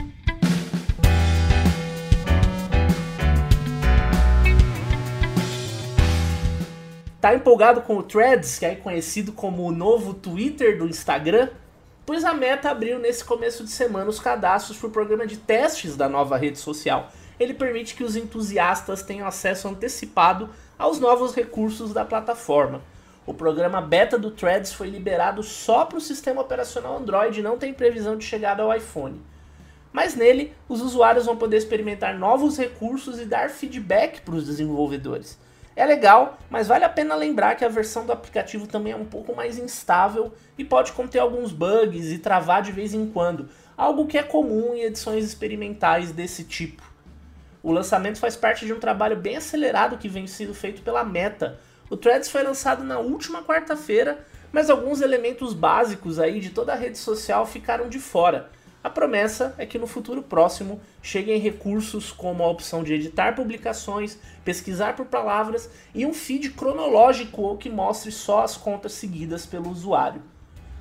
Tá 7.20 7.34
empolgado 7.34 7.80
com 7.80 7.96
o 7.96 8.02
Threads, 8.04 8.60
que 8.60 8.64
é 8.64 8.76
conhecido 8.76 9.32
como 9.32 9.64
o 9.64 9.72
novo 9.72 10.14
Twitter 10.14 10.78
do 10.78 10.86
Instagram? 10.86 11.48
Pois 12.08 12.24
a 12.24 12.32
Meta 12.32 12.70
abriu 12.70 12.98
nesse 12.98 13.22
começo 13.22 13.62
de 13.62 13.70
semana 13.70 14.08
os 14.08 14.18
cadastros 14.18 14.78
para 14.78 14.88
o 14.88 14.90
programa 14.90 15.26
de 15.26 15.36
testes 15.36 15.94
da 15.94 16.08
nova 16.08 16.38
rede 16.38 16.58
social. 16.58 17.12
Ele 17.38 17.52
permite 17.52 17.94
que 17.94 18.02
os 18.02 18.16
entusiastas 18.16 19.02
tenham 19.02 19.28
acesso 19.28 19.68
antecipado 19.68 20.48
aos 20.78 20.98
novos 20.98 21.34
recursos 21.34 21.92
da 21.92 22.06
plataforma. 22.06 22.80
O 23.26 23.34
programa 23.34 23.82
beta 23.82 24.18
do 24.18 24.30
Threads 24.30 24.72
foi 24.72 24.88
liberado 24.88 25.42
só 25.42 25.84
para 25.84 25.98
o 25.98 26.00
sistema 26.00 26.40
operacional 26.40 26.96
Android 26.96 27.40
e 27.40 27.42
não 27.42 27.58
tem 27.58 27.74
previsão 27.74 28.16
de 28.16 28.24
chegada 28.24 28.62
ao 28.62 28.74
iPhone. 28.74 29.20
Mas 29.92 30.14
nele, 30.14 30.54
os 30.66 30.80
usuários 30.80 31.26
vão 31.26 31.36
poder 31.36 31.58
experimentar 31.58 32.18
novos 32.18 32.56
recursos 32.56 33.20
e 33.20 33.26
dar 33.26 33.50
feedback 33.50 34.22
para 34.22 34.34
os 34.34 34.46
desenvolvedores. 34.46 35.38
É 35.78 35.86
legal, 35.86 36.40
mas 36.50 36.66
vale 36.66 36.84
a 36.84 36.88
pena 36.88 37.14
lembrar 37.14 37.54
que 37.54 37.64
a 37.64 37.68
versão 37.68 38.04
do 38.04 38.10
aplicativo 38.10 38.66
também 38.66 38.92
é 38.92 38.96
um 38.96 39.04
pouco 39.04 39.32
mais 39.32 39.60
instável 39.60 40.34
e 40.58 40.64
pode 40.64 40.90
conter 40.90 41.20
alguns 41.20 41.52
bugs 41.52 42.10
e 42.10 42.18
travar 42.18 42.62
de 42.62 42.72
vez 42.72 42.94
em 42.94 43.06
quando, 43.08 43.48
algo 43.76 44.08
que 44.08 44.18
é 44.18 44.24
comum 44.24 44.74
em 44.74 44.82
edições 44.82 45.24
experimentais 45.24 46.10
desse 46.10 46.42
tipo. 46.42 46.82
O 47.62 47.70
lançamento 47.70 48.18
faz 48.18 48.34
parte 48.34 48.66
de 48.66 48.72
um 48.72 48.80
trabalho 48.80 49.16
bem 49.16 49.36
acelerado 49.36 49.98
que 49.98 50.08
vem 50.08 50.26
sendo 50.26 50.52
feito 50.52 50.82
pela 50.82 51.04
Meta. 51.04 51.60
O 51.88 51.96
Threads 51.96 52.28
foi 52.28 52.42
lançado 52.42 52.82
na 52.82 52.98
última 52.98 53.44
quarta-feira, 53.44 54.26
mas 54.50 54.68
alguns 54.70 55.00
elementos 55.00 55.54
básicos 55.54 56.18
aí 56.18 56.40
de 56.40 56.50
toda 56.50 56.72
a 56.72 56.76
rede 56.76 56.98
social 56.98 57.46
ficaram 57.46 57.88
de 57.88 58.00
fora. 58.00 58.50
A 58.82 58.88
promessa 58.88 59.54
é 59.58 59.66
que 59.66 59.78
no 59.78 59.88
futuro 59.88 60.22
próximo 60.22 60.80
cheguem 61.02 61.40
recursos 61.40 62.12
como 62.12 62.44
a 62.44 62.48
opção 62.48 62.84
de 62.84 62.94
editar 62.94 63.34
publicações, 63.34 64.16
pesquisar 64.44 64.94
por 64.94 65.06
palavras 65.06 65.68
e 65.94 66.06
um 66.06 66.14
feed 66.14 66.50
cronológico 66.50 67.56
que 67.56 67.68
mostre 67.68 68.12
só 68.12 68.44
as 68.44 68.56
contas 68.56 68.92
seguidas 68.92 69.44
pelo 69.44 69.68
usuário. 69.68 70.22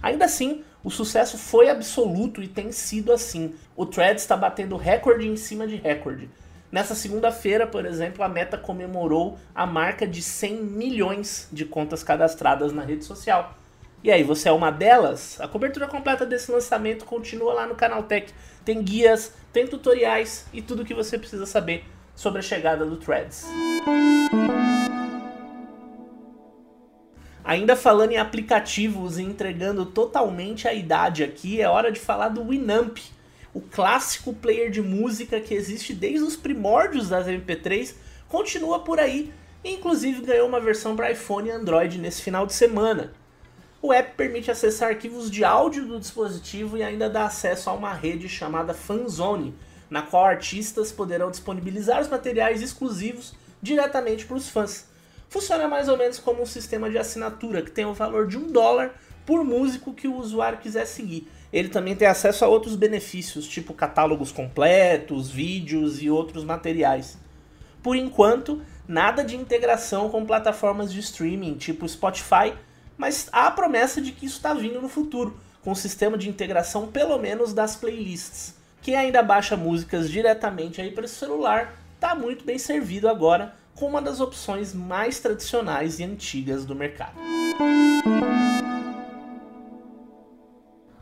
Ainda 0.01 0.25
assim, 0.25 0.63
o 0.83 0.91
sucesso 0.91 1.37
foi 1.37 1.69
absoluto 1.69 2.41
e 2.41 2.47
tem 2.47 2.71
sido 2.71 3.11
assim. 3.11 3.55
O 3.75 3.85
Threads 3.85 4.23
está 4.23 4.37
batendo 4.37 4.77
recorde 4.77 5.27
em 5.27 5.35
cima 5.35 5.65
de 5.65 5.75
recorde. 5.75 6.29
Nessa 6.71 6.93
segunda-feira, 6.93 7.65
por 7.65 7.85
exemplo, 7.85 8.23
a 8.23 8.29
Meta 8.29 8.57
comemorou 8.57 9.39
a 9.55 9.65
marca 9.65 10.05
de 10.05 10.21
100 10.21 10.63
milhões 10.63 11.47
de 11.51 11.65
contas 11.65 12.03
cadastradas 12.03 12.71
na 12.71 12.83
rede 12.83 13.05
social. 13.05 13.57
E 14.03 14.11
aí, 14.11 14.21
você 14.21 14.47
é 14.47 14.51
uma 14.51 14.71
delas? 14.71 15.41
A 15.41 15.47
cobertura 15.47 15.87
completa 15.87 16.23
desse 16.23 16.51
lançamento 16.51 17.03
continua 17.03 17.53
lá 17.53 17.65
no 17.65 17.73
Canal 17.73 18.03
Tech. 18.03 18.31
Tem 18.63 18.83
guias, 18.83 19.33
tem 19.51 19.65
tutoriais 19.65 20.45
e 20.53 20.61
tudo 20.61 20.83
o 20.83 20.85
que 20.85 20.93
você 20.93 21.17
precisa 21.17 21.47
saber 21.47 21.83
sobre 22.15 22.39
a 22.39 22.43
chegada 22.43 22.85
do 22.85 22.97
Threads. 22.97 23.45
Ainda 27.43 27.75
falando 27.75 28.11
em 28.11 28.17
aplicativos 28.17 29.17
e 29.17 29.23
entregando 29.23 29.85
totalmente 29.85 30.67
a 30.67 30.73
idade 30.73 31.23
aqui, 31.23 31.59
é 31.59 31.67
hora 31.67 31.91
de 31.91 31.99
falar 31.99 32.29
do 32.29 32.43
Winamp, 32.43 32.99
o 33.51 33.61
clássico 33.61 34.31
player 34.31 34.69
de 34.69 34.81
música 34.81 35.39
que 35.39 35.55
existe 35.55 35.93
desde 35.93 36.21
os 36.21 36.35
primórdios 36.35 37.09
das 37.09 37.25
MP3, 37.25 37.95
continua 38.27 38.81
por 38.81 38.99
aí 38.99 39.33
e 39.63 39.71
inclusive 39.71 40.21
ganhou 40.21 40.47
uma 40.47 40.59
versão 40.59 40.95
para 40.95 41.11
iPhone 41.11 41.49
e 41.49 41.51
Android 41.51 41.97
nesse 41.97 42.21
final 42.21 42.45
de 42.45 42.53
semana. 42.53 43.13
O 43.79 43.93
app 43.93 44.15
permite 44.17 44.49
acessar 44.49 44.89
arquivos 44.89 45.29
de 45.29 45.43
áudio 45.43 45.85
do 45.85 45.99
dispositivo 45.99 46.77
e 46.77 46.83
ainda 46.83 47.07
dá 47.07 47.25
acesso 47.25 47.69
a 47.69 47.73
uma 47.73 47.93
rede 47.93 48.27
chamada 48.27 48.73
Fanzone, 48.73 49.53
na 49.87 50.01
qual 50.01 50.25
artistas 50.25 50.91
poderão 50.91 51.29
disponibilizar 51.29 52.01
os 52.01 52.07
materiais 52.07 52.61
exclusivos 52.61 53.35
diretamente 53.61 54.25
para 54.25 54.35
os 54.35 54.49
fãs. 54.49 54.87
Funciona 55.29 55.67
mais 55.67 55.87
ou 55.87 55.97
menos 55.97 56.17
como 56.17 56.41
um 56.41 56.45
sistema 56.45 56.89
de 56.89 56.97
assinatura 56.97 57.61
que 57.61 57.69
tem 57.69 57.85
o 57.85 57.93
valor 57.93 58.27
de 58.27 58.37
um 58.37 58.51
dólar 58.51 58.95
por 59.25 59.43
músico 59.43 59.93
que 59.93 60.07
o 60.07 60.15
usuário 60.15 60.57
quiser 60.57 60.85
seguir. 60.85 61.27
Ele 61.53 61.69
também 61.69 61.95
tem 61.95 62.07
acesso 62.07 62.43
a 62.43 62.47
outros 62.47 62.75
benefícios, 62.75 63.47
tipo 63.47 63.73
catálogos 63.73 64.31
completos, 64.31 65.29
vídeos 65.29 66.01
e 66.01 66.09
outros 66.09 66.43
materiais. 66.43 67.17
Por 67.83 67.95
enquanto, 67.95 68.61
nada 68.87 69.23
de 69.23 69.35
integração 69.35 70.09
com 70.09 70.25
plataformas 70.25 70.91
de 70.91 70.99
streaming 70.99 71.55
tipo 71.55 71.87
Spotify 71.87 72.53
mas 72.97 73.29
há 73.31 73.47
a 73.47 73.51
promessa 73.51 74.01
de 74.01 74.11
que 74.11 74.25
isso 74.25 74.37
está 74.37 74.53
vindo 74.53 74.81
no 74.81 74.89
futuro, 74.89 75.39
com 75.61 75.71
um 75.71 75.75
sistema 75.75 76.17
de 76.17 76.29
integração 76.29 76.87
pelo 76.87 77.17
menos 77.17 77.53
das 77.53 77.75
playlists. 77.75 78.55
Quem 78.81 78.95
ainda 78.95 79.21
baixa 79.21 79.57
músicas 79.57 80.09
diretamente 80.09 80.81
aí 80.81 80.91
para 80.91 81.05
o 81.05 81.09
celular 81.09 81.77
está 81.95 82.15
muito 82.15 82.45
bem 82.45 82.57
servido 82.57 83.07
agora 83.07 83.53
com 83.75 83.87
uma 83.87 84.01
das 84.01 84.19
opções 84.19 84.73
mais 84.73 85.19
tradicionais 85.19 85.99
e 85.99 86.03
antigas 86.03 86.65
do 86.65 86.73
mercado. 86.73 87.15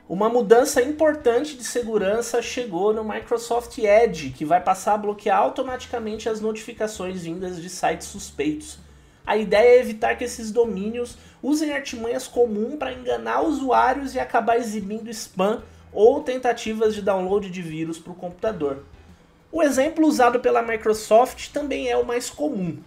Uma 0.08 0.30
mudança 0.30 0.82
importante 0.82 1.58
de 1.58 1.64
segurança 1.64 2.42
chegou 2.42 2.94
no 2.94 3.04
Microsoft 3.04 3.78
Edge, 3.80 4.30
que 4.30 4.46
vai 4.46 4.62
passar 4.62 4.94
a 4.94 4.98
bloquear 4.98 5.40
automaticamente 5.40 6.30
as 6.30 6.40
notificações 6.40 7.24
vindas 7.24 7.60
de 7.60 7.70
sites 7.70 8.08
suspeitos. 8.08 8.78
A 9.26 9.36
ideia 9.36 9.78
é 9.78 9.80
evitar 9.80 10.16
que 10.16 10.24
esses 10.24 10.52
domínios 10.52 11.18
usem 11.42 11.74
artimanhas 11.74 12.28
comuns 12.28 12.76
para 12.76 12.94
enganar 12.94 13.42
usuários 13.42 14.14
e 14.14 14.20
acabar 14.20 14.58
exibindo 14.58 15.10
spam 15.10 15.64
ou 15.92 16.22
tentativas 16.22 16.94
de 16.94 17.02
download 17.02 17.50
de 17.50 17.62
vírus 17.62 17.98
para 17.98 18.12
o 18.12 18.16
computador. 18.16 18.84
O 19.52 19.64
exemplo 19.64 20.06
usado 20.06 20.40
pela 20.40 20.62
Microsoft 20.62 21.50
também 21.52 21.90
é 21.90 21.98
o 21.98 22.06
mais 22.06 22.30
comum. 22.30 22.78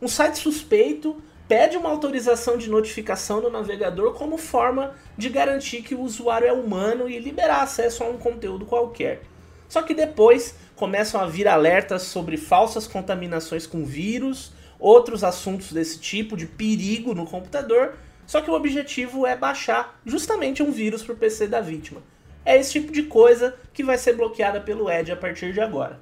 Um 0.00 0.08
site 0.08 0.38
suspeito 0.38 1.22
pede 1.46 1.76
uma 1.76 1.90
autorização 1.90 2.56
de 2.56 2.70
notificação 2.70 3.40
no 3.40 3.50
navegador 3.50 4.14
como 4.14 4.38
forma 4.38 4.94
de 5.16 5.28
garantir 5.28 5.82
que 5.82 5.94
o 5.94 6.00
usuário 6.00 6.48
é 6.48 6.52
humano 6.52 7.08
e 7.08 7.18
liberar 7.18 7.62
acesso 7.62 8.02
a 8.02 8.08
um 8.08 8.16
conteúdo 8.16 8.64
qualquer. 8.64 9.22
Só 9.68 9.82
que 9.82 9.94
depois 9.94 10.54
começam 10.74 11.20
a 11.20 11.26
vir 11.26 11.46
alertas 11.46 12.02
sobre 12.02 12.36
falsas 12.36 12.86
contaminações 12.86 13.66
com 13.66 13.84
vírus 13.84 14.52
outros 14.84 15.24
assuntos 15.24 15.72
desse 15.72 15.98
tipo, 15.98 16.36
de 16.36 16.44
perigo 16.44 17.14
no 17.14 17.24
computador, 17.24 17.94
só 18.26 18.42
que 18.42 18.50
o 18.50 18.54
objetivo 18.54 19.26
é 19.26 19.34
baixar 19.34 19.98
justamente 20.04 20.62
um 20.62 20.70
vírus 20.70 21.02
para 21.02 21.14
o 21.14 21.16
PC 21.16 21.46
da 21.46 21.62
vítima. 21.62 22.02
É 22.44 22.60
esse 22.60 22.72
tipo 22.72 22.92
de 22.92 23.04
coisa 23.04 23.56
que 23.72 23.82
vai 23.82 23.96
ser 23.96 24.12
bloqueada 24.14 24.60
pelo 24.60 24.90
Edge 24.90 25.10
a 25.10 25.16
partir 25.16 25.54
de 25.54 25.60
agora. 25.62 25.98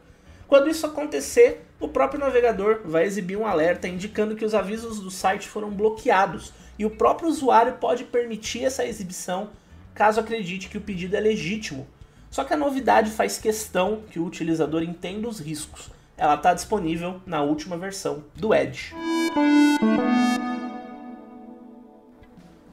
Quando 0.49 0.69
isso 0.69 0.85
acontecer, 0.85 1.65
o 1.79 1.87
próprio 1.87 2.19
navegador 2.19 2.81
vai 2.85 3.05
exibir 3.05 3.37
um 3.37 3.47
alerta 3.47 3.87
indicando 3.87 4.35
que 4.35 4.45
os 4.45 4.53
avisos 4.53 4.99
do 4.99 5.13
site 5.13 5.47
foram 5.47 5.71
bloqueados 5.71 6.53
e 6.77 6.85
o 6.85 6.91
próprio 6.91 7.29
usuário 7.29 7.75
pode 7.75 8.03
permitir 8.03 8.65
essa 8.65 8.85
exibição 8.85 9.51
caso 9.95 10.19
acredite 10.19 10.69
que 10.69 10.79
o 10.79 10.81
pedido 10.81 11.15
é 11.15 11.21
legítimo. 11.21 11.87
Só 12.29 12.43
que 12.43 12.53
a 12.53 12.57
novidade 12.57 13.13
faz 13.13 13.39
questão 13.39 14.03
que 14.11 14.19
o 14.19 14.27
utilizador 14.27 14.83
entenda 14.83 15.29
os 15.29 15.39
riscos. 15.39 15.92
Ela 16.17 16.35
está 16.35 16.53
disponível 16.55 17.21
na 17.27 17.43
última 17.43 17.77
versão 17.77 18.25
do 18.35 18.55
Edge. 18.55 18.95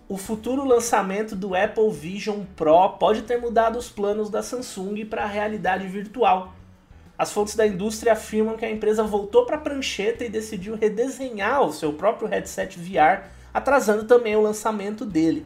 O 0.08 0.17
futuro 0.17 0.65
lançamento 0.65 1.36
do 1.36 1.56
Apple 1.56 1.91
Vision 1.91 2.43
Pro 2.56 2.89
pode 2.97 3.21
ter 3.21 3.38
mudado 3.39 3.78
os 3.78 3.89
planos 3.89 4.30
da 4.30 4.41
Samsung 4.41 5.06
para 5.06 5.23
a 5.23 5.28
realidade 5.28 5.88
virtual. 5.88 6.54
As 7.17 7.32
fontes 7.32 7.56
da 7.56 7.67
indústria 7.67 8.13
afirmam 8.13 8.58
que 8.58 8.65
a 8.65 8.71
empresa 8.71 9.04
voltou 9.04 9.45
para 9.45 9.58
a 9.58 9.60
prancheta 9.60 10.25
e 10.25 10.30
decidiu 10.30 10.75
redesenhar 10.75 11.62
o 11.62 11.71
seu 11.71 11.93
próprio 11.93 12.28
headset 12.28 12.80
VR, 12.80 13.25
atrasando 13.54 14.06
também 14.06 14.36
o 14.36 14.41
lançamento 14.41 15.06
dele. 15.06 15.45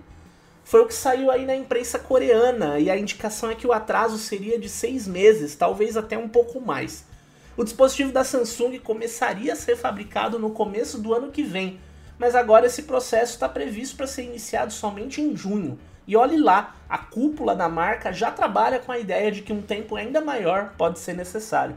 Foi 0.63 0.82
o 0.82 0.88
que 0.88 0.93
saiu 0.93 1.29
aí 1.29 1.45
na 1.45 1.56
imprensa 1.56 1.99
coreana 1.99 2.79
e 2.79 2.89
a 2.89 2.97
indicação 2.97 3.49
é 3.49 3.56
que 3.56 3.67
o 3.67 3.73
atraso 3.73 4.17
seria 4.17 4.58
de 4.58 4.69
seis 4.69 5.08
meses, 5.08 5.56
talvez 5.56 5.97
até 5.97 6.17
um 6.17 6.29
pouco 6.29 6.62
mais. 6.62 7.06
O 7.55 7.63
dispositivo 7.63 8.11
da 8.11 8.23
Samsung 8.23 8.79
começaria 8.79 9.53
a 9.53 9.55
ser 9.55 9.75
fabricado 9.75 10.39
no 10.39 10.49
começo 10.49 10.97
do 10.97 11.13
ano 11.13 11.31
que 11.31 11.43
vem, 11.43 11.79
mas 12.17 12.33
agora 12.33 12.65
esse 12.65 12.83
processo 12.83 13.33
está 13.33 13.47
previsto 13.47 13.95
para 13.95 14.07
ser 14.07 14.23
iniciado 14.23 14.73
somente 14.73 15.21
em 15.21 15.35
junho. 15.35 15.77
E 16.07 16.15
olhe 16.15 16.35
lá, 16.35 16.75
a 16.89 16.97
cúpula 16.97 17.55
da 17.55 17.69
marca 17.69 18.11
já 18.11 18.31
trabalha 18.31 18.79
com 18.79 18.91
a 18.91 18.97
ideia 18.97 19.31
de 19.31 19.43
que 19.43 19.53
um 19.53 19.61
tempo 19.61 19.95
ainda 19.95 20.19
maior 20.19 20.73
pode 20.77 20.97
ser 20.97 21.13
necessário. 21.13 21.75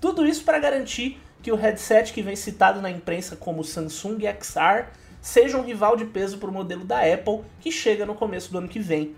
Tudo 0.00 0.26
isso 0.26 0.44
para 0.44 0.58
garantir 0.58 1.20
que 1.42 1.52
o 1.52 1.56
headset 1.56 2.10
que 2.12 2.22
vem 2.22 2.34
citado 2.34 2.80
na 2.80 2.90
imprensa 2.90 3.36
como 3.36 3.62
Samsung 3.62 4.18
XR 4.40 4.86
seja 5.20 5.58
um 5.58 5.62
rival 5.62 5.94
de 5.94 6.06
peso 6.06 6.38
para 6.38 6.48
o 6.48 6.52
modelo 6.52 6.84
da 6.84 7.00
Apple 7.00 7.42
que 7.60 7.70
chega 7.70 8.06
no 8.06 8.14
começo 8.14 8.50
do 8.50 8.58
ano 8.58 8.68
que 8.68 8.80
vem. 8.80 9.14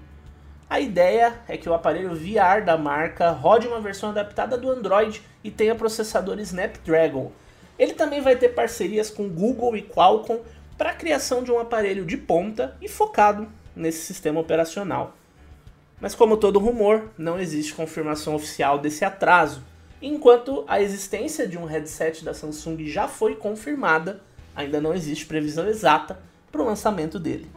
A 0.68 0.80
ideia 0.80 1.40
é 1.46 1.56
que 1.56 1.68
o 1.68 1.74
aparelho 1.74 2.14
VR 2.14 2.64
da 2.64 2.76
marca 2.76 3.30
rode 3.30 3.68
uma 3.68 3.80
versão 3.80 4.10
adaptada 4.10 4.56
do 4.56 4.70
Android 4.70 5.22
e 5.42 5.50
tenha 5.50 5.74
processador 5.74 6.38
Snapdragon. 6.40 7.30
Ele 7.78 7.92
também 7.92 8.20
vai 8.20 8.36
ter 8.36 8.50
parcerias 8.50 9.10
com 9.10 9.28
Google 9.28 9.76
e 9.76 9.82
Qualcomm 9.82 10.40
para 10.78 10.90
a 10.90 10.94
criação 10.94 11.42
de 11.42 11.52
um 11.52 11.58
aparelho 11.58 12.04
de 12.04 12.16
ponta 12.16 12.76
e 12.80 12.88
focado 12.88 13.48
nesse 13.76 14.04
sistema 14.04 14.40
operacional. 14.40 15.14
Mas 16.00 16.14
como 16.14 16.36
todo 16.36 16.58
rumor, 16.58 17.10
não 17.16 17.38
existe 17.38 17.74
confirmação 17.74 18.34
oficial 18.34 18.78
desse 18.78 19.04
atraso, 19.04 19.62
enquanto 20.02 20.64
a 20.66 20.80
existência 20.80 21.46
de 21.46 21.56
um 21.56 21.64
headset 21.64 22.24
da 22.24 22.34
Samsung 22.34 22.86
já 22.86 23.06
foi 23.06 23.36
confirmada, 23.36 24.20
ainda 24.54 24.80
não 24.80 24.94
existe 24.94 25.26
previsão 25.26 25.66
exata 25.68 26.18
para 26.50 26.62
o 26.62 26.64
lançamento 26.64 27.18
dele. 27.18 27.50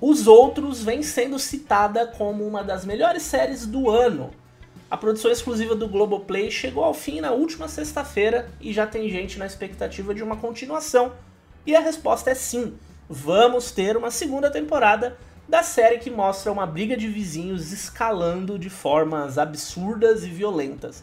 Os 0.00 0.28
Outros 0.28 0.80
vem 0.80 1.02
sendo 1.02 1.40
citada 1.40 2.06
como 2.06 2.46
uma 2.46 2.62
das 2.62 2.84
melhores 2.84 3.24
séries 3.24 3.66
do 3.66 3.90
ano. 3.90 4.30
A 4.88 4.96
produção 4.96 5.28
exclusiva 5.28 5.74
do 5.74 5.88
Globoplay 5.88 6.52
chegou 6.52 6.84
ao 6.84 6.94
fim 6.94 7.20
na 7.20 7.32
última 7.32 7.66
sexta-feira 7.66 8.48
e 8.60 8.72
já 8.72 8.86
tem 8.86 9.10
gente 9.10 9.40
na 9.40 9.46
expectativa 9.46 10.14
de 10.14 10.22
uma 10.22 10.36
continuação, 10.36 11.12
e 11.66 11.74
a 11.74 11.80
resposta 11.80 12.30
é 12.30 12.34
sim. 12.34 12.78
Vamos 13.10 13.72
ter 13.72 13.96
uma 13.96 14.10
segunda 14.10 14.50
temporada 14.50 15.18
da 15.48 15.64
série 15.64 15.98
que 15.98 16.10
mostra 16.10 16.52
uma 16.52 16.64
briga 16.64 16.96
de 16.96 17.08
vizinhos 17.08 17.72
escalando 17.72 18.56
de 18.56 18.70
formas 18.70 19.36
absurdas 19.36 20.22
e 20.22 20.28
violentas. 20.28 21.02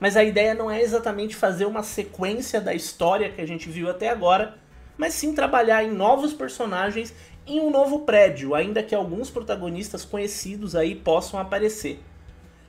Mas 0.00 0.16
a 0.16 0.24
ideia 0.24 0.54
não 0.54 0.70
é 0.70 0.80
exatamente 0.80 1.36
fazer 1.36 1.66
uma 1.66 1.82
sequência 1.82 2.58
da 2.58 2.72
história 2.72 3.30
que 3.30 3.40
a 3.42 3.46
gente 3.46 3.68
viu 3.68 3.90
até 3.90 4.08
agora, 4.08 4.56
mas 4.96 5.14
sim 5.14 5.34
trabalhar 5.34 5.84
em 5.84 5.90
novos 5.90 6.32
personagens 6.32 7.12
em 7.46 7.60
um 7.60 7.70
novo 7.70 8.00
prédio, 8.00 8.54
ainda 8.54 8.82
que 8.82 8.94
alguns 8.94 9.30
protagonistas 9.30 10.04
conhecidos 10.04 10.74
aí 10.74 10.94
possam 10.94 11.38
aparecer. 11.38 12.02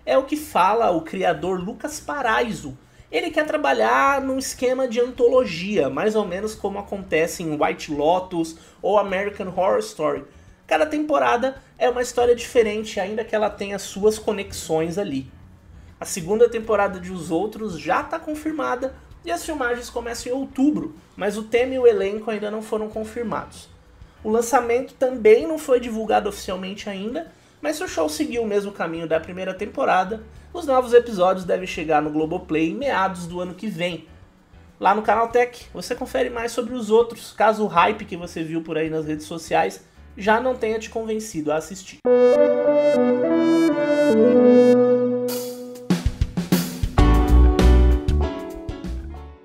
É 0.06 0.18
o 0.18 0.24
que 0.24 0.36
fala 0.36 0.92
o 0.92 1.02
criador 1.02 1.60
Lucas 1.60 2.00
Paraiso, 2.00 2.78
ele 3.12 3.30
quer 3.30 3.46
trabalhar 3.46 4.20
num 4.20 4.38
esquema 4.38 4.88
de 4.88 5.00
antologia, 5.00 5.90
mais 5.90 6.16
ou 6.16 6.26
menos 6.26 6.54
como 6.54 6.80
acontece 6.80 7.44
em 7.44 7.58
White 7.58 7.92
Lotus 7.92 8.58
ou 8.82 8.98
American 8.98 9.48
Horror 9.56 9.80
Story. 9.80 10.26
Cada 10.68 10.86
temporada 10.86 11.56
é 11.78 11.90
uma 11.90 12.02
história 12.02 12.36
diferente, 12.36 13.00
ainda 13.00 13.24
que 13.24 13.36
ela 13.36 13.50
tenha 13.50 13.80
suas 13.80 14.20
conexões 14.20 14.98
ali. 14.98 15.32
A 15.98 16.04
segunda 16.04 16.50
temporada 16.50 17.00
de 17.00 17.12
Os 17.12 17.32
Outros 17.32 17.80
já 17.80 18.02
está 18.02 18.20
confirmada 18.20 18.96
e 19.24 19.32
as 19.32 19.46
filmagens 19.46 19.90
começam 19.90 20.32
em 20.32 20.36
outubro, 20.36 20.96
mas 21.16 21.38
o 21.38 21.44
tema 21.44 21.76
e 21.76 21.80
o 21.80 21.88
elenco 21.88 22.30
ainda 22.30 22.52
não 22.52 22.62
foram 22.62 22.90
confirmados. 22.90 23.70
O 24.26 24.32
lançamento 24.32 24.96
também 24.96 25.46
não 25.46 25.60
foi 25.60 25.80
divulgado 25.80 26.28
oficialmente 26.28 26.90
ainda, 26.90 27.32
mas 27.62 27.76
se 27.76 27.84
o 27.84 27.88
show 27.88 28.10
seguiu 28.10 28.42
o 28.42 28.48
mesmo 28.48 28.72
caminho 28.72 29.08
da 29.08 29.20
primeira 29.20 29.54
temporada, 29.54 30.24
os 30.52 30.66
novos 30.66 30.94
episódios 30.94 31.46
devem 31.46 31.68
chegar 31.68 32.02
no 32.02 32.10
Globoplay 32.10 32.72
em 32.72 32.74
meados 32.74 33.28
do 33.28 33.40
ano 33.40 33.54
que 33.54 33.68
vem. 33.68 34.08
Lá 34.80 34.96
no 34.96 35.04
Canal 35.04 35.28
Tech, 35.28 35.68
você 35.72 35.94
confere 35.94 36.32
mais 36.32 36.52
sobre 36.52 36.74
os 36.74 36.90
outros, 36.90 37.34
caso 37.34 37.64
o 37.64 37.68
hype 37.68 38.04
que 38.04 38.18
você 38.18 38.42
viu 38.42 38.64
por 38.64 38.80
aí 38.80 38.90
nas 38.90 39.06
redes 39.06 39.28
sociais 39.28 39.86
já 40.18 40.42
não 40.42 40.56
tenha 40.56 40.80
te 40.80 40.90
convencido 40.90 41.52
a 41.52 41.58
assistir. 41.58 42.00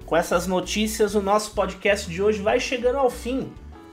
Com 0.07 0.17
essas 0.17 0.47
notícias, 0.47 1.15
o 1.15 1.21
nosso 1.21 1.55
podcast 1.55 2.11
de 2.11 2.23
hoje 2.23 2.41
vai 2.41 2.59
chegando 2.59 2.97
ao 2.97 3.11
fim. 3.11 3.53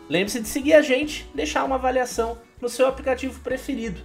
Lembre-se 0.09 0.39
de 0.39 0.47
seguir 0.47 0.73
a 0.73 0.81
gente, 0.81 1.29
deixar 1.35 1.63
uma 1.65 1.75
avaliação 1.75 2.37
no 2.61 2.69
seu 2.69 2.87
aplicativo 2.87 3.39
preferido. 3.41 4.01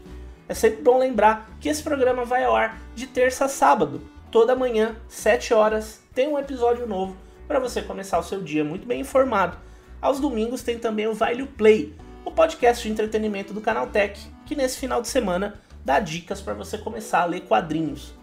É 0.49 0.55
sempre 0.55 0.83
bom 0.83 0.99
lembrar 0.99 1.51
que 1.61 1.69
esse 1.69 1.83
programa 1.83 2.25
vai 2.25 2.45
ao 2.45 2.57
ar 2.57 2.81
de 2.95 3.07
terça 3.07 3.45
a 3.45 3.49
sábado, 3.49 4.03
toda 4.31 4.57
manhã, 4.57 4.97
7 5.09 5.55
horas, 5.55 6.03
tem 6.15 6.29
um 6.29 6.39
episódio 6.39 6.87
novo 6.87 7.17
para 7.47 7.61
você 7.61 7.83
começar 7.83 8.19
o 8.19 8.23
seu 8.23 8.43
dia 8.43 8.65
muito 8.65 8.87
bem 8.87 9.01
informado. 9.01 9.57
Aos 10.01 10.19
domingos 10.19 10.63
tem 10.63 10.79
também 10.79 11.07
o 11.07 11.15
Vale 11.15 11.47
Play, 11.47 11.95
o 12.25 12.31
podcast 12.31 12.83
de 12.83 12.93
entretenimento 12.93 13.55
do 13.55 13.61
Canal 13.61 13.87
Tech, 13.87 14.21
que 14.45 14.57
nesse 14.57 14.79
final 14.79 15.01
de 15.01 15.09
semana 15.09 15.61
dá 15.85 16.01
dicas 16.01 16.41
para 16.41 16.55
você 16.55 16.79
começar 16.79 17.23
a 17.23 17.27
ler 17.27 17.43
quadrinhos. 17.43 18.15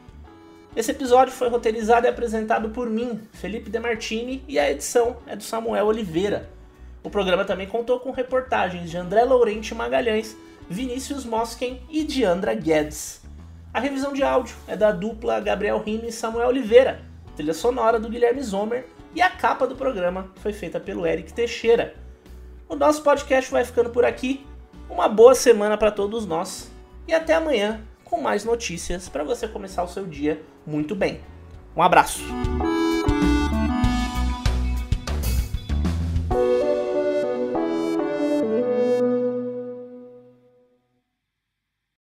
Esse 0.76 0.92
episódio 0.92 1.34
foi 1.34 1.50
roteirizado 1.50 2.06
e 2.06 2.10
apresentado 2.10 2.70
por 2.70 2.90
mim, 2.90 3.22
Felipe 3.34 3.70
Demartini, 3.70 4.44
e 4.48 4.60
a 4.60 4.70
edição 4.70 5.18
é 5.26 5.36
do 5.36 5.44
Samuel 5.44 5.88
Oliveira. 5.88 6.50
O 7.04 7.10
programa 7.10 7.46
também 7.46 7.68
contou 7.68 8.00
com 8.00 8.12
reportagens 8.12 8.90
de 8.90 8.98
André 8.98 9.24
Laurente 9.24 9.74
Magalhães 9.74 10.36
Vinícius 10.70 11.26
Mosken 11.26 11.82
e 11.90 12.04
Diandra 12.04 12.54
Guedes. 12.54 13.22
A 13.74 13.80
revisão 13.80 14.14
de 14.14 14.24
áudio 14.24 14.56
é 14.68 14.76
da 14.76 14.92
dupla 14.92 15.40
Gabriel 15.40 15.82
Rime 15.82 16.10
e 16.10 16.12
Samuel 16.12 16.50
Oliveira, 16.50 17.02
trilha 17.36 17.54
sonora 17.54 18.00
do 18.00 18.10
Guilherme 18.10 18.42
Zomer 18.44 18.86
e 19.16 19.22
a 19.22 19.30
capa 19.30 19.66
do 19.66 19.76
programa 19.76 20.32
foi 20.38 20.54
feita 20.54 20.80
pelo 20.80 21.08
Eric 21.08 21.34
Teixeira. 21.34 21.96
O 22.68 22.76
nosso 22.76 23.02
podcast 23.02 23.52
vai 23.52 23.66
ficando 23.66 23.90
por 23.90 24.06
aqui. 24.06 24.46
Uma 24.88 25.08
boa 25.08 25.34
semana 25.34 25.78
para 25.78 25.92
todos 25.92 26.26
nós 26.26 26.72
e 27.08 27.14
até 27.14 27.34
amanhã 27.34 27.82
com 28.04 28.22
mais 28.22 28.44
notícias 28.44 29.10
para 29.10 29.24
você 29.24 29.48
começar 29.48 29.84
o 29.84 29.88
seu 29.88 30.06
dia 30.06 30.42
muito 30.66 30.96
bem. 30.96 31.22
Um 31.76 31.82
abraço. 31.82 32.22